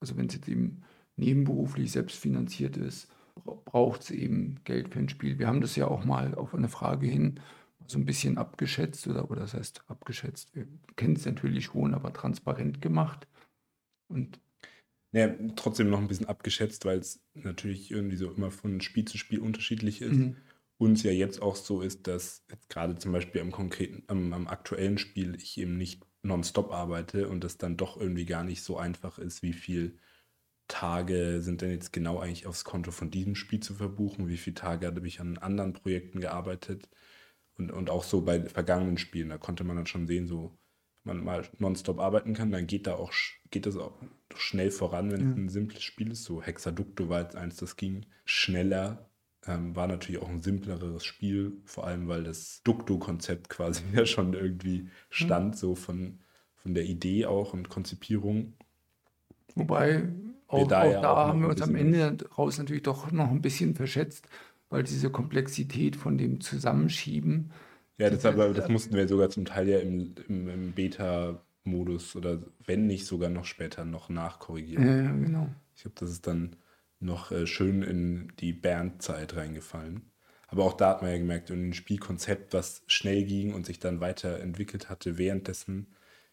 also 0.00 0.16
wenn 0.16 0.26
es 0.26 0.34
jetzt 0.34 0.48
eben 0.48 0.82
nebenberuflich 1.16 1.92
selbstfinanziert 1.92 2.76
ist, 2.76 3.08
braucht 3.64 4.02
es 4.02 4.10
eben 4.10 4.56
Geld 4.64 4.88
für 4.88 4.98
ein 4.98 5.08
Spiel. 5.08 5.38
Wir 5.38 5.46
haben 5.46 5.60
das 5.60 5.76
ja 5.76 5.86
auch 5.86 6.04
mal 6.04 6.34
auf 6.34 6.54
eine 6.54 6.68
Frage 6.68 7.06
hin 7.06 7.40
so 7.86 7.98
ein 7.98 8.04
bisschen 8.04 8.38
abgeschätzt 8.38 9.06
oder, 9.06 9.30
oder 9.30 9.40
das 9.40 9.54
heißt 9.54 9.82
abgeschätzt. 9.88 10.54
Wir 10.54 10.66
kennen 10.96 11.16
es 11.16 11.24
natürlich 11.24 11.66
schon, 11.66 11.94
aber 11.94 12.12
transparent 12.12 12.80
gemacht. 12.80 13.26
Und 14.08 14.40
ja, 15.12 15.28
trotzdem 15.56 15.90
noch 15.90 15.98
ein 15.98 16.08
bisschen 16.08 16.28
abgeschätzt, 16.28 16.84
weil 16.84 16.98
es 16.98 17.20
natürlich 17.34 17.90
irgendwie 17.90 18.16
so 18.16 18.30
immer 18.30 18.50
von 18.50 18.80
Spiel 18.80 19.04
zu 19.04 19.18
Spiel 19.18 19.40
unterschiedlich 19.40 20.02
ist. 20.02 20.16
Mhm. 20.16 20.36
Uns 20.78 21.02
ja 21.02 21.10
jetzt 21.10 21.42
auch 21.42 21.56
so 21.56 21.82
ist, 21.82 22.06
dass 22.06 22.46
gerade 22.68 22.96
zum 22.96 23.12
Beispiel 23.12 23.40
am 23.40 23.50
konkreten, 23.50 24.02
am, 24.06 24.32
am 24.32 24.46
aktuellen 24.46 24.98
Spiel 24.98 25.34
ich 25.34 25.58
eben 25.58 25.76
nicht 25.76 26.02
nonstop 26.22 26.72
arbeite 26.72 27.28
und 27.28 27.44
es 27.44 27.58
dann 27.58 27.76
doch 27.76 28.00
irgendwie 28.00 28.24
gar 28.24 28.44
nicht 28.44 28.62
so 28.62 28.78
einfach 28.78 29.18
ist, 29.18 29.42
wie 29.42 29.52
viel 29.52 29.98
Tage 30.68 31.42
sind 31.42 31.62
denn 31.62 31.70
jetzt 31.70 31.92
genau 31.92 32.20
eigentlich 32.20 32.46
aufs 32.46 32.64
Konto 32.64 32.92
von 32.92 33.10
diesem 33.10 33.34
Spiel 33.34 33.60
zu 33.60 33.74
verbuchen, 33.74 34.28
wie 34.28 34.36
viele 34.36 34.54
Tage 34.54 34.86
habe 34.86 35.06
ich 35.06 35.20
an 35.20 35.38
anderen 35.38 35.72
Projekten 35.72 36.20
gearbeitet 36.20 36.88
und, 37.60 37.70
und 37.70 37.90
auch 37.90 38.04
so 38.04 38.22
bei 38.22 38.40
vergangenen 38.40 38.96
Spielen, 38.96 39.28
da 39.28 39.36
konnte 39.36 39.64
man 39.64 39.76
dann 39.76 39.86
schon 39.86 40.06
sehen, 40.06 40.26
so 40.26 40.56
man 41.04 41.22
mal 41.22 41.46
nonstop 41.58 41.98
arbeiten 41.98 42.34
kann, 42.34 42.50
dann 42.50 42.66
geht 42.66 42.86
da 42.86 42.94
auch 42.94 43.12
geht 43.50 43.66
das 43.66 43.76
auch 43.76 43.92
schnell 44.34 44.70
voran, 44.70 45.10
wenn 45.10 45.20
ja. 45.20 45.30
es 45.30 45.36
ein 45.36 45.48
simples 45.48 45.82
Spiel 45.82 46.12
ist. 46.12 46.24
So 46.24 46.42
Hexaducto 46.42 47.08
war 47.08 47.22
jetzt 47.22 47.36
eins, 47.36 47.56
das 47.56 47.76
ging 47.76 48.06
schneller, 48.24 49.10
ähm, 49.46 49.76
war 49.76 49.88
natürlich 49.88 50.22
auch 50.22 50.28
ein 50.28 50.40
simpleres 50.40 51.04
Spiel, 51.04 51.60
vor 51.64 51.86
allem 51.86 52.08
weil 52.08 52.24
das 52.24 52.62
Ducto-Konzept 52.64 53.48
quasi 53.50 53.82
ja 53.94 54.06
schon 54.06 54.34
irgendwie 54.34 54.88
stand, 55.10 55.54
mhm. 55.54 55.58
so 55.58 55.74
von, 55.74 56.20
von 56.54 56.74
der 56.74 56.84
Idee 56.84 57.26
auch 57.26 57.52
und 57.52 57.68
Konzipierung. 57.68 58.54
Wobei 59.54 60.08
auch, 60.46 60.66
da, 60.66 60.82
auch 60.82 60.92
ja 60.92 61.00
da 61.00 61.12
auch 61.12 61.28
haben 61.28 61.42
wir 61.42 61.48
uns 61.48 61.62
am 61.62 61.76
Ende 61.76 62.16
raus 62.36 62.58
natürlich 62.58 62.82
doch 62.82 63.10
noch 63.12 63.30
ein 63.30 63.42
bisschen 63.42 63.74
verschätzt, 63.74 64.28
weil 64.70 64.84
diese 64.84 65.10
Komplexität 65.10 65.96
von 65.96 66.16
dem 66.16 66.40
Zusammenschieben. 66.40 67.50
Ja, 67.98 68.08
das, 68.08 68.24
aber, 68.24 68.54
das 68.54 68.68
mussten 68.68 68.96
wir 68.96 69.06
sogar 69.06 69.28
zum 69.28 69.44
Teil 69.44 69.68
ja 69.68 69.78
im, 69.78 70.14
im, 70.28 70.48
im 70.48 70.72
Beta-Modus 70.72 72.16
oder 72.16 72.38
wenn 72.64 72.86
nicht 72.86 73.04
sogar 73.04 73.28
noch 73.28 73.44
später 73.44 73.84
noch 73.84 74.08
nachkorrigieren. 74.08 74.86
Ja, 74.86 75.12
genau. 75.12 75.48
Ich 75.74 75.82
glaube, 75.82 75.96
das 76.00 76.10
ist 76.10 76.26
dann 76.26 76.56
noch 77.00 77.30
äh, 77.30 77.46
schön 77.46 77.82
in 77.82 78.32
die 78.38 78.52
Bandzeit 78.52 79.36
reingefallen. 79.36 80.02
Aber 80.48 80.64
auch 80.64 80.74
da 80.74 80.90
hat 80.90 81.02
man 81.02 81.10
ja 81.10 81.18
gemerkt, 81.18 81.50
ein 81.50 81.72
Spielkonzept, 81.72 82.54
was 82.54 82.82
schnell 82.86 83.24
ging 83.24 83.54
und 83.54 83.66
sich 83.66 83.78
dann 83.78 84.00
weiterentwickelt 84.00 84.88
hatte 84.88 85.16
währenddessen. 85.16 85.88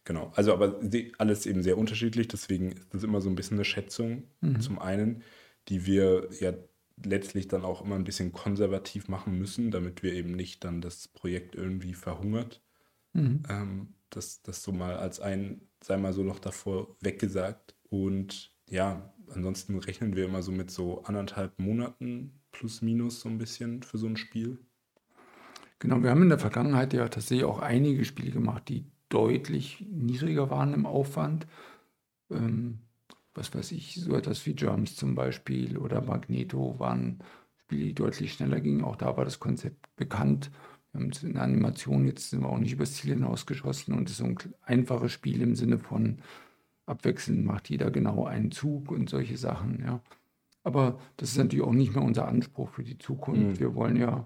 Genau, 0.05 0.31
also 0.35 0.53
aber 0.53 0.79
alles 1.17 1.45
eben 1.45 1.61
sehr 1.61 1.77
unterschiedlich, 1.77 2.27
deswegen 2.27 2.71
ist 2.71 2.93
das 2.93 3.03
immer 3.03 3.21
so 3.21 3.29
ein 3.29 3.35
bisschen 3.35 3.57
eine 3.57 3.65
Schätzung. 3.65 4.23
Mhm. 4.41 4.61
Zum 4.61 4.79
einen, 4.79 5.21
die 5.67 5.85
wir 5.85 6.29
ja 6.39 6.53
letztlich 7.03 7.47
dann 7.47 7.63
auch 7.63 7.83
immer 7.83 7.95
ein 7.95 8.03
bisschen 8.03 8.31
konservativ 8.31 9.07
machen 9.07 9.37
müssen, 9.37 9.71
damit 9.71 10.03
wir 10.03 10.13
eben 10.13 10.31
nicht 10.31 10.63
dann 10.63 10.81
das 10.81 11.07
Projekt 11.07 11.55
irgendwie 11.55 11.93
verhungert. 11.93 12.61
Mhm. 13.13 13.43
Ähm, 13.49 13.93
das, 14.09 14.41
das 14.41 14.63
so 14.63 14.71
mal 14.71 14.97
als 14.97 15.19
ein, 15.19 15.61
sei 15.83 15.97
mal 15.97 16.13
so 16.13 16.23
noch 16.23 16.39
davor 16.39 16.95
weggesagt. 17.01 17.75
Und 17.89 18.53
ja, 18.69 19.13
ansonsten 19.29 19.77
rechnen 19.77 20.15
wir 20.15 20.25
immer 20.25 20.41
so 20.41 20.51
mit 20.51 20.71
so 20.71 21.03
anderthalb 21.03 21.59
Monaten 21.59 22.41
plus 22.51 22.81
minus 22.81 23.21
so 23.21 23.29
ein 23.29 23.37
bisschen 23.37 23.83
für 23.83 23.97
so 23.97 24.07
ein 24.07 24.17
Spiel. 24.17 24.57
Genau, 25.79 26.01
wir 26.01 26.09
haben 26.09 26.23
in 26.23 26.29
der 26.29 26.39
Vergangenheit 26.39 26.93
ja 26.93 27.07
tatsächlich 27.07 27.45
auch 27.45 27.59
einige 27.59 28.03
Spiele 28.03 28.31
gemacht, 28.31 28.67
die 28.67 28.85
deutlich 29.09 29.85
niedriger 29.89 30.49
waren 30.49 30.73
im 30.73 30.85
Aufwand. 30.85 31.45
Ähm, 32.31 32.79
was 33.37 33.53
weiß 33.53 33.71
ich, 33.71 33.95
so 33.95 34.15
etwas 34.15 34.45
wie 34.45 34.53
Germs 34.53 34.95
zum 34.95 35.15
Beispiel 35.15 35.77
oder 35.77 36.01
Magneto 36.01 36.79
waren 36.79 37.19
Spiele, 37.67 37.85
die 37.85 37.93
deutlich 37.93 38.33
schneller 38.33 38.61
gingen. 38.61 38.83
Auch 38.83 38.95
da 38.95 39.17
war 39.17 39.25
das 39.25 39.39
Konzept 39.39 39.95
bekannt. 39.95 40.51
Wir 40.91 41.01
haben 41.01 41.09
es 41.11 41.23
in 41.23 41.33
der 41.33 41.43
Animation, 41.43 42.05
jetzt 42.05 42.29
sind 42.29 42.41
wir 42.41 42.49
auch 42.49 42.59
nicht 42.59 42.73
übers 42.73 42.93
Ziel 42.93 43.13
hinausgeschossen 43.13 43.93
und 43.93 44.09
es 44.09 44.13
ist 44.13 44.17
so 44.17 44.25
ein 44.25 44.37
einfaches 44.63 45.11
Spiel 45.11 45.41
im 45.41 45.55
Sinne 45.55 45.77
von 45.77 46.19
abwechselnd 46.85 47.45
macht 47.45 47.69
jeder 47.69 47.91
genau 47.91 48.25
einen 48.25 48.51
Zug 48.51 48.91
und 48.91 49.09
solche 49.09 49.37
Sachen, 49.37 49.83
ja. 49.83 50.01
Aber 50.63 50.99
das 51.17 51.31
ist 51.31 51.37
natürlich 51.37 51.65
auch 51.65 51.73
nicht 51.73 51.93
mehr 51.93 52.03
unser 52.03 52.27
Anspruch 52.27 52.69
für 52.69 52.83
die 52.83 52.97
Zukunft. 52.97 53.41
Mhm. 53.41 53.59
Wir 53.59 53.75
wollen 53.75 53.97
ja, 53.97 54.25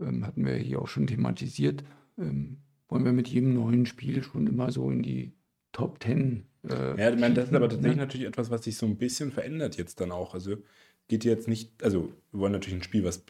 ähm, 0.00 0.24
hatten 0.24 0.44
wir 0.44 0.54
hier 0.54 0.80
auch 0.80 0.88
schon 0.88 1.06
thematisiert, 1.06 1.84
ähm, 2.18 2.58
wollen 2.88 3.04
wir 3.04 3.12
mit 3.12 3.28
jedem 3.28 3.54
neuen 3.54 3.86
Spiel 3.86 4.22
schon 4.22 4.46
immer 4.46 4.70
so 4.70 4.90
in 4.90 5.02
die 5.02 5.32
Top 5.72 5.98
Ten. 6.00 6.46
Äh, 6.68 7.00
ja, 7.00 7.10
ich 7.10 7.20
meine, 7.20 7.34
das 7.34 7.48
ist 7.48 7.54
aber 7.54 7.68
tatsächlich 7.68 7.96
ne? 7.96 8.02
natürlich 8.02 8.26
etwas, 8.26 8.50
was 8.50 8.64
sich 8.64 8.76
so 8.76 8.86
ein 8.86 8.98
bisschen 8.98 9.32
verändert 9.32 9.76
jetzt 9.76 10.00
dann 10.00 10.12
auch. 10.12 10.34
Also 10.34 10.56
geht 11.08 11.24
jetzt 11.24 11.48
nicht, 11.48 11.82
also 11.82 12.12
wir 12.32 12.40
wollen 12.40 12.52
natürlich 12.52 12.78
ein 12.78 12.82
Spiel, 12.82 13.04
was 13.04 13.24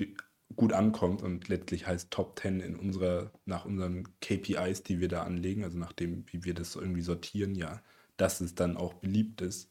gut 0.55 0.73
ankommt 0.73 1.23
und 1.23 1.49
letztlich 1.49 1.87
heißt 1.87 2.11
Top 2.11 2.37
Ten 2.37 2.61
in 2.61 2.77
unserer, 2.77 3.33
nach 3.45 3.65
unseren 3.65 4.05
KPIs, 4.21 4.83
die 4.83 5.01
wir 5.01 5.09
da 5.09 5.25
anlegen, 5.25 5.65
also 5.65 5.79
nach 5.79 5.93
dem, 5.93 6.25
wie 6.29 6.45
wir 6.45 6.55
das 6.55 6.77
irgendwie 6.77 7.03
sortieren, 7.03 7.55
ja, 7.55 7.83
dass 8.17 8.41
es 8.41 8.55
dann 8.55 8.77
auch 8.77 8.95
beliebt 8.95 9.41
ist. 9.43 9.71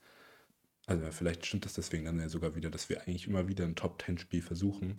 Also 0.86 1.04
vielleicht 1.12 1.46
stimmt 1.46 1.66
das 1.66 1.74
deswegen 1.74 2.06
dann 2.06 2.20
ja 2.20 2.30
sogar 2.30 2.56
wieder, 2.56 2.70
dass 2.70 2.90
wir 2.90 3.02
eigentlich 3.02 3.28
immer 3.28 3.48
wieder 3.48 3.66
ein 3.66 3.76
Top 3.76 4.00
Ten 4.00 4.18
Spiel 4.18 4.42
versuchen. 4.42 4.98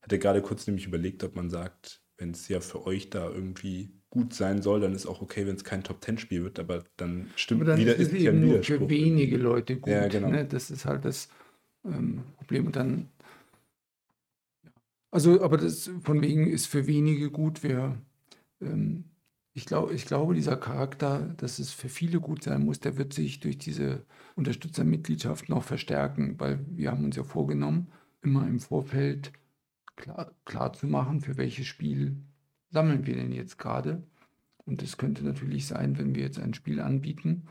Hatte 0.00 0.18
gerade 0.18 0.40
kurz 0.40 0.66
nämlich 0.66 0.86
überlegt, 0.86 1.24
ob 1.24 1.36
man 1.36 1.50
sagt, 1.50 2.00
wenn 2.16 2.30
es 2.30 2.48
ja 2.48 2.60
für 2.60 2.86
euch 2.86 3.10
da 3.10 3.28
irgendwie 3.28 3.90
gut 4.16 4.32
sein 4.32 4.62
soll, 4.62 4.80
dann 4.80 4.94
ist 4.94 5.06
auch 5.06 5.20
okay, 5.20 5.46
wenn 5.46 5.56
es 5.56 5.64
kein 5.64 5.84
Top-10-Spiel 5.84 6.42
wird, 6.42 6.58
aber 6.58 6.84
dann 6.96 7.30
stimmt 7.36 7.62
aber 7.62 7.72
dann 7.72 7.80
wieder, 7.80 7.94
ist 7.94 8.12
es 8.12 8.18
eben 8.20 8.40
nur 8.40 8.62
für 8.62 8.88
wenige 8.88 9.36
Leute 9.36 9.76
gut. 9.76 9.92
Ja, 9.92 10.08
genau. 10.08 10.30
Ne? 10.30 10.46
Das 10.46 10.70
ist 10.70 10.86
halt 10.86 11.04
das 11.04 11.28
ähm, 11.84 12.22
Problem. 12.38 12.66
Und 12.66 12.76
dann, 12.76 13.08
also, 15.10 15.42
aber 15.42 15.58
das 15.58 15.90
von 16.00 16.22
wegen 16.22 16.46
ist 16.48 16.66
für 16.66 16.86
wenige 16.86 17.30
gut. 17.30 17.62
Wir, 17.62 17.96
ähm, 18.62 19.04
ich, 19.52 19.66
glaub, 19.66 19.92
ich 19.92 20.06
glaube, 20.06 20.34
dieser 20.34 20.56
Charakter, 20.56 21.34
dass 21.36 21.58
es 21.58 21.72
für 21.72 21.90
viele 21.90 22.18
gut 22.18 22.42
sein 22.42 22.64
muss, 22.64 22.80
der 22.80 22.96
wird 22.96 23.12
sich 23.12 23.40
durch 23.40 23.58
diese 23.58 24.02
Unterstützermitgliedschaft 24.34 25.50
noch 25.50 25.62
verstärken, 25.62 26.36
weil 26.38 26.64
wir 26.70 26.90
haben 26.90 27.04
uns 27.04 27.16
ja 27.16 27.22
vorgenommen, 27.22 27.88
immer 28.22 28.46
im 28.46 28.60
Vorfeld 28.60 29.32
klar, 29.96 30.32
klar 30.46 30.72
zu 30.72 30.86
machen, 30.86 31.20
für 31.20 31.36
welches 31.36 31.66
Spiel 31.66 32.16
sammeln 32.70 33.06
wir 33.06 33.14
denn 33.14 33.32
jetzt 33.32 33.58
gerade. 33.58 34.02
Und 34.64 34.82
es 34.82 34.96
könnte 34.96 35.24
natürlich 35.24 35.66
sein, 35.66 35.98
wenn 35.98 36.14
wir 36.14 36.22
jetzt 36.22 36.38
ein 36.38 36.54
Spiel 36.54 36.80
anbieten, 36.80 37.44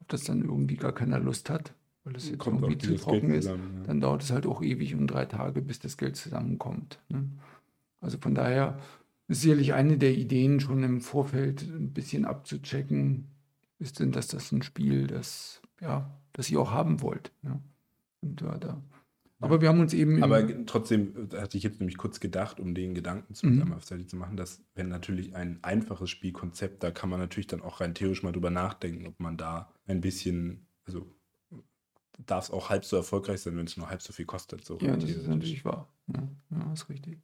auf 0.00 0.06
das 0.08 0.24
dann 0.24 0.42
irgendwie 0.42 0.76
gar 0.76 0.92
keiner 0.92 1.18
Lust 1.18 1.50
hat, 1.50 1.74
weil 2.04 2.16
es 2.16 2.28
jetzt 2.28 2.38
Kommt 2.38 2.62
irgendwie 2.62 2.78
zu 2.78 2.96
trocken 2.96 3.28
Geld 3.28 3.38
ist, 3.38 3.44
zusammen, 3.46 3.78
ja. 3.78 3.82
dann 3.84 4.00
dauert 4.00 4.22
es 4.22 4.30
halt 4.30 4.46
auch 4.46 4.62
ewig 4.62 4.94
um 4.94 5.06
drei 5.06 5.26
Tage, 5.26 5.62
bis 5.62 5.78
das 5.78 5.96
Geld 5.96 6.16
zusammenkommt. 6.16 7.00
Ne? 7.08 7.28
Also 8.00 8.18
von 8.18 8.34
daher 8.34 8.78
ist 9.28 9.42
sicherlich 9.42 9.72
eine 9.72 9.98
der 9.98 10.14
Ideen, 10.14 10.60
schon 10.60 10.82
im 10.82 11.00
Vorfeld 11.00 11.62
ein 11.62 11.92
bisschen 11.92 12.24
abzuchecken, 12.24 13.28
ist 13.78 14.00
denn 14.00 14.12
das, 14.12 14.28
das 14.28 14.52
ein 14.52 14.62
Spiel, 14.62 15.06
das, 15.06 15.62
ja, 15.80 16.10
das 16.32 16.50
ihr 16.50 16.60
auch 16.60 16.70
haben 16.70 17.00
wollt. 17.02 17.32
Ja? 17.42 17.60
Und 18.20 18.40
da, 18.40 18.58
da. 18.58 18.80
Aber 19.42 19.60
wir 19.60 19.68
haben 19.68 19.80
uns 19.80 19.92
eben. 19.92 20.22
Aber 20.22 20.66
trotzdem 20.66 21.28
hatte 21.34 21.56
ich 21.56 21.64
jetzt 21.64 21.80
nämlich 21.80 21.96
kurz 21.96 22.20
gedacht, 22.20 22.60
um 22.60 22.74
den 22.74 22.94
Gedanken 22.94 23.34
zu 23.34 23.46
Mhm. 23.46 23.80
zu 24.06 24.16
machen, 24.16 24.36
dass 24.36 24.62
wenn 24.74 24.88
natürlich 24.88 25.34
ein 25.34 25.58
einfaches 25.62 26.10
Spielkonzept, 26.10 26.82
da 26.82 26.90
kann 26.90 27.10
man 27.10 27.18
natürlich 27.18 27.48
dann 27.48 27.60
auch 27.60 27.80
rein 27.80 27.94
theoretisch 27.94 28.22
mal 28.22 28.32
drüber 28.32 28.50
nachdenken, 28.50 29.06
ob 29.06 29.18
man 29.20 29.36
da 29.36 29.72
ein 29.86 30.00
bisschen, 30.00 30.66
also 30.86 31.12
darf 32.26 32.44
es 32.44 32.50
auch 32.50 32.70
halb 32.70 32.84
so 32.84 32.96
erfolgreich 32.96 33.40
sein, 33.40 33.56
wenn 33.56 33.66
es 33.66 33.76
nur 33.76 33.88
halb 33.88 34.02
so 34.02 34.12
viel 34.12 34.26
kostet. 34.26 34.64
So 34.64 34.78
ja, 34.78 34.96
das 34.96 35.10
ist 35.10 35.26
natürlich 35.26 35.64
wahr. 35.64 35.88
Ja, 36.06 36.28
ja 36.50 36.72
ist 36.72 36.88
richtig. 36.88 37.18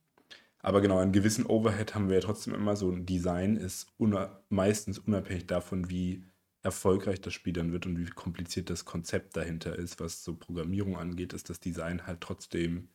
Aber 0.61 0.81
genau, 0.81 0.99
einen 0.99 1.13
gewissen 1.13 1.47
Overhead 1.47 1.95
haben 1.95 2.09
wir 2.09 2.17
ja 2.17 2.21
trotzdem 2.21 2.55
immer 2.55 2.75
so. 2.75 2.91
Ein 2.91 3.07
Design 3.07 3.57
ist 3.57 3.87
una 3.97 4.41
meistens 4.49 4.99
unabhängig 4.99 5.47
davon, 5.47 5.89
wie 5.89 6.25
erfolgreich 6.69 7.21
das 7.21 7.35
Spiel 7.35 7.53
dann 7.53 7.73
wird 7.73 7.87
und 7.87 7.99
wie 7.99 8.07
kompliziert 8.07 8.71
das 8.71 8.85
Konzept 8.85 9.37
dahinter 9.37 9.77
ist, 9.77 10.01
was 10.01 10.25
so 10.25 10.37
Programmierung 10.37 10.97
angeht, 10.97 11.33
ist 11.33 11.51
das 11.51 11.61
Design 11.61 12.07
halt 12.07 12.21
trotzdem 12.21 12.91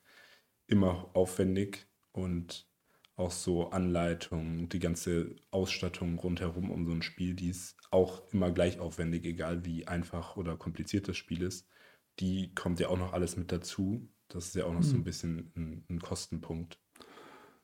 immer 0.68 1.12
aufwendig 1.16 1.88
und 2.12 2.68
auch 3.16 3.32
so 3.32 3.70
Anleitungen, 3.72 4.70
die 4.70 4.80
ganze 4.80 5.36
Ausstattung 5.52 6.18
rundherum 6.20 6.72
um 6.72 6.86
so 6.86 6.92
ein 6.94 7.02
Spiel, 7.04 7.36
die 7.36 7.50
ist 7.50 7.78
auch 7.92 8.24
immer 8.34 8.52
gleich 8.52 8.80
aufwendig, 8.80 9.26
egal 9.26 9.66
wie 9.66 9.88
einfach 9.88 10.38
oder 10.38 10.58
kompliziert 10.58 11.08
das 11.08 11.18
Spiel 11.18 11.44
ist. 11.44 11.68
Die 12.20 12.54
kommt 12.56 12.80
ja 12.80 12.90
auch 12.90 12.98
noch 12.98 13.14
alles 13.14 13.38
mit 13.38 13.52
dazu. 13.52 14.10
Das 14.30 14.48
ist 14.48 14.56
ja 14.56 14.66
auch 14.66 14.74
noch 14.74 14.84
so 14.84 14.98
ein 14.98 15.04
Mhm. 15.04 15.06
bisschen 15.06 15.52
ein, 15.56 15.86
ein 15.90 16.00
Kostenpunkt. 16.00 16.80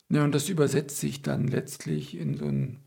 Ja, 0.10 0.24
und 0.24 0.34
das 0.34 0.50
übersetzt 0.50 0.98
sich 1.00 1.22
dann 1.22 1.48
letztlich 1.48 2.16
in 2.16 2.36
so 2.38 2.46
einen 2.46 2.84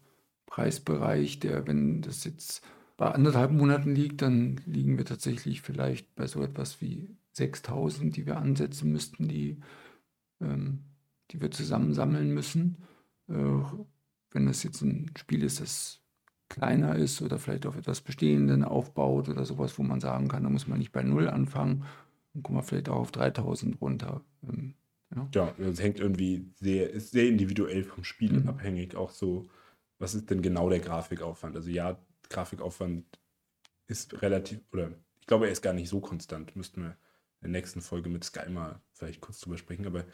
Preisbereich, 0.46 1.38
der, 1.38 1.66
wenn 1.66 2.02
das 2.02 2.24
jetzt 2.24 2.62
bei 2.96 3.10
anderthalb 3.10 3.52
Monaten 3.52 3.94
liegt, 3.94 4.22
dann 4.22 4.60
liegen 4.66 4.98
wir 4.98 5.04
tatsächlich 5.04 5.62
vielleicht 5.62 6.14
bei 6.14 6.26
so 6.26 6.42
etwas 6.42 6.80
wie 6.80 7.16
6000, 7.32 8.16
die 8.16 8.26
wir 8.26 8.36
ansetzen 8.38 8.92
müssten, 8.92 9.28
die, 9.28 9.58
ähm, 10.40 10.80
die 11.30 11.40
wir 11.40 11.50
zusammensammeln 11.50 12.32
müssen. 12.32 12.78
Äh, 13.28 13.34
wenn 14.32 14.46
das 14.46 14.62
jetzt 14.62 14.82
ein 14.82 15.10
Spiel 15.16 15.42
ist, 15.42 15.60
das 15.60 16.00
kleiner 16.48 16.96
ist 16.96 17.22
oder 17.22 17.38
vielleicht 17.38 17.66
auf 17.66 17.76
etwas 17.76 18.00
Bestehenden 18.02 18.64
aufbaut 18.64 19.28
oder 19.28 19.44
sowas, 19.44 19.78
wo 19.78 19.82
man 19.82 20.00
sagen 20.00 20.28
kann, 20.28 20.42
da 20.44 20.50
muss 20.50 20.68
man 20.68 20.78
nicht 20.78 20.92
bei 20.92 21.02
Null 21.02 21.28
anfangen, 21.28 21.84
dann 22.34 22.42
kommen 22.42 22.58
wir 22.58 22.62
vielleicht 22.62 22.88
auch 22.88 22.96
auf 23.00 23.12
3000 23.12 23.80
runter. 23.80 24.22
Ähm, 24.48 24.74
ja. 25.14 25.28
Ja, 25.34 25.54
es 25.58 25.80
hängt 25.80 26.00
irgendwie 26.00 26.50
sehr, 26.54 26.90
ist 26.90 27.12
sehr 27.12 27.28
individuell 27.28 27.84
vom 27.84 28.04
Spiel 28.04 28.40
Mhm. 28.40 28.48
abhängig. 28.48 28.96
Auch 28.96 29.10
so, 29.10 29.46
was 29.98 30.14
ist 30.14 30.30
denn 30.30 30.42
genau 30.42 30.68
der 30.68 30.80
Grafikaufwand? 30.80 31.56
Also 31.56 31.70
ja, 31.70 31.98
Grafikaufwand 32.32 33.20
ist 33.86 34.22
relativ, 34.22 34.60
oder 34.72 34.90
ich 35.20 35.26
glaube, 35.26 35.46
er 35.46 35.52
ist 35.52 35.62
gar 35.62 35.72
nicht 35.72 35.88
so 35.88 36.00
konstant. 36.00 36.56
Müssten 36.56 36.82
wir 36.82 36.96
in 37.40 37.52
der 37.52 37.60
nächsten 37.60 37.80
Folge 37.80 38.08
mit 38.08 38.24
Sky 38.24 38.48
mal 38.48 38.80
vielleicht 38.92 39.20
kurz 39.20 39.40
drüber 39.40 39.58
sprechen, 39.58 39.86
aber 39.86 40.04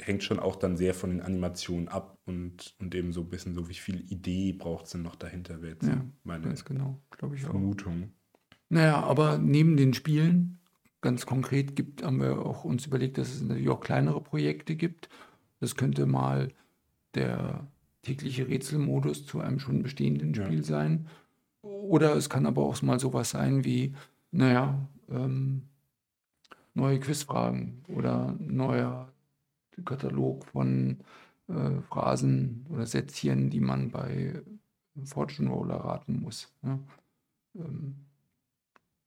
hängt 0.00 0.22
schon 0.22 0.38
auch 0.38 0.56
dann 0.56 0.76
sehr 0.76 0.94
von 0.94 1.10
den 1.10 1.20
Animationen 1.20 1.88
ab 1.88 2.18
und, 2.24 2.74
und 2.78 2.94
eben 2.94 3.12
so 3.12 3.22
ein 3.22 3.28
bisschen 3.28 3.54
so, 3.54 3.68
wie 3.68 3.74
viel 3.74 4.00
Idee 4.12 4.52
braucht 4.52 4.86
es 4.86 4.92
denn 4.92 5.02
noch 5.02 5.16
dahinter, 5.16 5.60
wäre 5.60 5.72
jetzt 5.72 5.86
Ja, 5.86 6.04
meine 6.24 6.54
genau, 6.64 7.00
ich 7.34 7.44
auch. 7.46 7.50
Vermutung. 7.50 8.12
Naja, 8.68 9.02
aber 9.02 9.38
neben 9.38 9.76
den 9.76 9.94
Spielen, 9.94 10.60
ganz 11.00 11.26
konkret, 11.26 11.74
gibt, 11.74 12.02
haben 12.02 12.20
wir 12.20 12.44
auch 12.44 12.64
uns 12.64 12.86
überlegt, 12.86 13.18
dass 13.18 13.34
es 13.34 13.42
natürlich 13.42 13.70
auch 13.70 13.80
kleinere 13.80 14.20
Projekte 14.20 14.76
gibt. 14.76 15.08
Das 15.60 15.74
könnte 15.74 16.06
mal 16.06 16.52
der 17.14 17.66
tägliche 18.02 18.48
Rätselmodus 18.48 19.26
zu 19.26 19.40
einem 19.40 19.58
schon 19.58 19.82
bestehenden. 19.82 20.34
Spiel 20.34 20.64
sein. 20.64 21.08
Oder 21.62 22.16
es 22.16 22.30
kann 22.30 22.46
aber 22.46 22.62
auch 22.62 22.80
mal 22.82 23.00
sowas 23.00 23.30
sein 23.30 23.64
wie, 23.64 23.94
naja, 24.30 24.88
ähm, 25.10 25.62
neue 26.74 27.00
Quizfragen 27.00 27.82
oder 27.88 28.34
neuer 28.38 29.12
Katalog 29.84 30.44
von 30.46 30.98
äh, 31.48 31.80
Phrasen 31.88 32.66
oder 32.68 32.86
Sätzchen, 32.86 33.50
die 33.50 33.60
man 33.60 33.90
bei 33.90 34.42
Fortune 35.04 35.50
Roller 35.50 35.76
raten 35.76 36.20
muss. 36.20 36.52
Ja. 36.62 36.78
Ähm, 37.56 37.96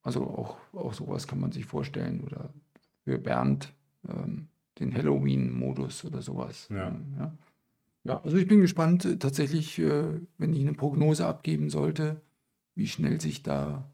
also 0.04 0.24
auch, 0.24 0.58
auch 0.74 0.94
sowas 0.94 1.28
kann 1.28 1.40
man 1.40 1.52
sich 1.52 1.66
vorstellen. 1.66 2.22
Oder 2.22 2.54
für 3.04 3.18
Bernd 3.18 3.74
ähm, 4.08 4.48
den 4.80 4.94
Halloween-Modus 4.94 6.06
oder 6.06 6.22
sowas. 6.22 6.68
Ja. 6.70 6.88
Ähm, 6.88 7.16
ja. 7.18 7.34
Ja, 8.04 8.22
also 8.24 8.38
ich 8.38 8.48
bin 8.48 8.62
gespannt, 8.62 9.06
äh, 9.06 9.18
tatsächlich, 9.18 9.78
äh, 9.80 10.20
wenn 10.38 10.54
ich 10.54 10.62
eine 10.62 10.74
Prognose 10.74 11.26
abgeben 11.26 11.70
sollte, 11.70 12.22
wie 12.76 12.88
schnell 12.88 13.20
sich 13.22 13.44
da 13.44 13.92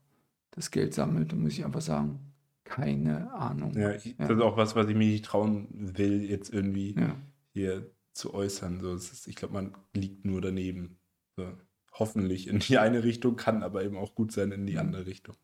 das 0.52 0.72
Geld 0.72 0.94
sammelt, 0.94 1.32
dann 1.32 1.42
muss 1.42 1.54
ich 1.54 1.66
einfach 1.66 1.82
sagen, 1.82 2.20
keine 2.64 3.32
Ahnung. 3.34 3.74
Ja, 3.78 3.92
ich, 3.94 4.06
Ja. 4.06 4.28
das 4.28 4.32
ist 4.38 4.42
auch 4.44 4.58
was, 4.58 4.76
was 4.76 4.88
ich 4.90 4.96
mir 4.96 5.08
nicht 5.08 5.26
trauen 5.26 5.68
will, 5.72 6.22
jetzt 6.24 6.54
irgendwie 6.54 6.96
Ja. 6.96 7.16
hier 7.54 7.90
zu 8.14 8.34
äußern. 8.34 8.82
So, 8.82 8.94
ist, 8.96 9.28
ich 9.28 9.36
glaube, 9.36 9.54
man 9.54 9.74
liegt 9.94 10.26
nur 10.26 10.42
daneben. 10.42 10.98
So, 11.38 11.46
hoffentlich 11.94 12.48
in 12.48 12.60
die 12.60 12.78
eine 12.78 13.04
Richtung, 13.04 13.36
kann 13.36 13.64
aber 13.64 13.84
eben 13.84 13.98
auch 13.98 14.16
gut 14.16 14.32
sein 14.32 14.52
in 14.52 14.66
die 14.66 14.78
andere 14.78 15.06
Richtung. 15.06 15.36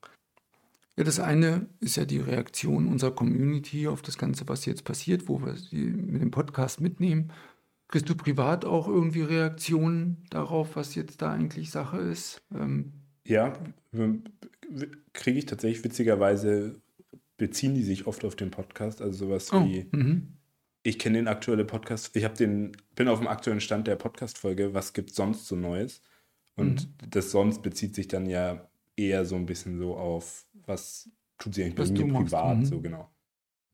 Ja, 0.96 1.02
das 1.04 1.18
eine 1.18 1.66
ist 1.80 1.96
ja 1.96 2.04
die 2.04 2.18
Reaktion 2.18 2.86
unserer 2.86 3.10
Community 3.12 3.88
auf 3.88 4.02
das 4.02 4.16
Ganze, 4.18 4.46
was 4.48 4.64
jetzt 4.64 4.84
passiert, 4.84 5.28
wo 5.28 5.40
wir 5.44 5.56
sie 5.56 5.86
mit 5.86 6.22
dem 6.22 6.30
Podcast 6.30 6.80
mitnehmen. 6.80 7.32
Kriegst 7.88 8.08
du 8.08 8.14
privat 8.14 8.64
auch 8.64 8.88
irgendwie 8.88 9.22
Reaktionen 9.22 10.24
darauf, 10.30 10.76
was 10.76 10.94
jetzt 10.94 11.22
da 11.22 11.32
eigentlich 11.32 11.70
Sache 11.70 11.98
ist? 11.98 12.42
Ähm, 12.54 12.92
Ja, 13.26 13.52
kriege 15.12 15.38
ich 15.38 15.46
tatsächlich 15.46 15.84
witzigerweise, 15.84 16.80
beziehen 17.36 17.74
die 17.74 17.82
sich 17.82 18.06
oft 18.06 18.24
auf 18.24 18.36
den 18.36 18.50
Podcast, 18.50 19.00
also 19.00 19.26
sowas 19.26 19.52
oh, 19.52 19.64
wie, 19.64 19.86
mhm. 19.92 20.38
ich 20.82 20.98
kenne 20.98 21.18
den 21.18 21.28
aktuellen 21.28 21.66
Podcast, 21.66 22.14
ich 22.16 22.24
habe 22.24 22.36
den, 22.36 22.72
bin 22.94 23.08
auf 23.08 23.18
dem 23.18 23.28
aktuellen 23.28 23.60
Stand 23.60 23.86
der 23.86 23.96
Podcast-Folge, 23.96 24.74
was 24.74 24.92
gibt 24.92 25.14
sonst 25.14 25.46
so 25.46 25.56
Neues? 25.56 26.02
Und 26.56 26.86
Mhm. 26.86 27.10
das 27.10 27.30
sonst 27.30 27.62
bezieht 27.62 27.94
sich 27.94 28.08
dann 28.08 28.26
ja 28.26 28.68
eher 28.96 29.24
so 29.24 29.36
ein 29.36 29.46
bisschen 29.46 29.78
so 29.78 29.96
auf, 29.96 30.46
was 30.66 31.10
tut 31.38 31.54
sie 31.54 31.64
eigentlich 31.64 31.78
Was 31.78 31.92
bei 31.92 32.04
mir 32.04 32.12
privat, 32.12 32.58
mhm. 32.58 32.64
so 32.64 32.80
genau. 32.80 33.10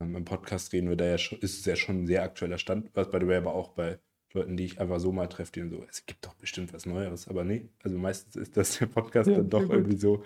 Ähm, 0.01 0.17
Im 0.17 0.25
Podcast 0.25 0.73
reden 0.73 0.89
wir 0.89 0.97
da 0.97 1.05
ja 1.05 1.19
schon, 1.19 1.39
ist 1.41 1.61
es 1.61 1.65
ja 1.65 1.77
schon 1.77 2.03
ein 2.03 2.07
sehr 2.07 2.23
aktueller 2.23 2.59
Stand, 2.59 2.91
was 2.95 3.11
by 3.11 3.19
the 3.21 3.27
way 3.27 3.37
aber 3.37 3.55
auch 3.55 3.71
bei 3.71 3.99
Leuten, 4.33 4.57
die 4.57 4.65
ich 4.65 4.81
einfach 4.81 5.01
so 5.01 5.13
mal 5.13 5.27
treffe, 5.27 5.53
die 5.53 5.61
dann 5.61 5.71
so, 5.71 5.85
es 5.89 6.07
gibt 6.07 6.25
doch 6.25 6.35
bestimmt 6.35 6.73
was 6.73 6.87
Neueres, 6.87 7.29
aber 7.29 7.45
nee, 7.45 7.69
also 7.83 7.99
meistens 7.99 8.37
ist 8.37 8.57
das 8.57 8.79
der 8.79 8.87
Podcast 8.87 9.29
Ja, 9.29 9.37
dann 9.37 9.51
doch 9.51 9.69
irgendwie 9.69 9.97
so, 9.99 10.25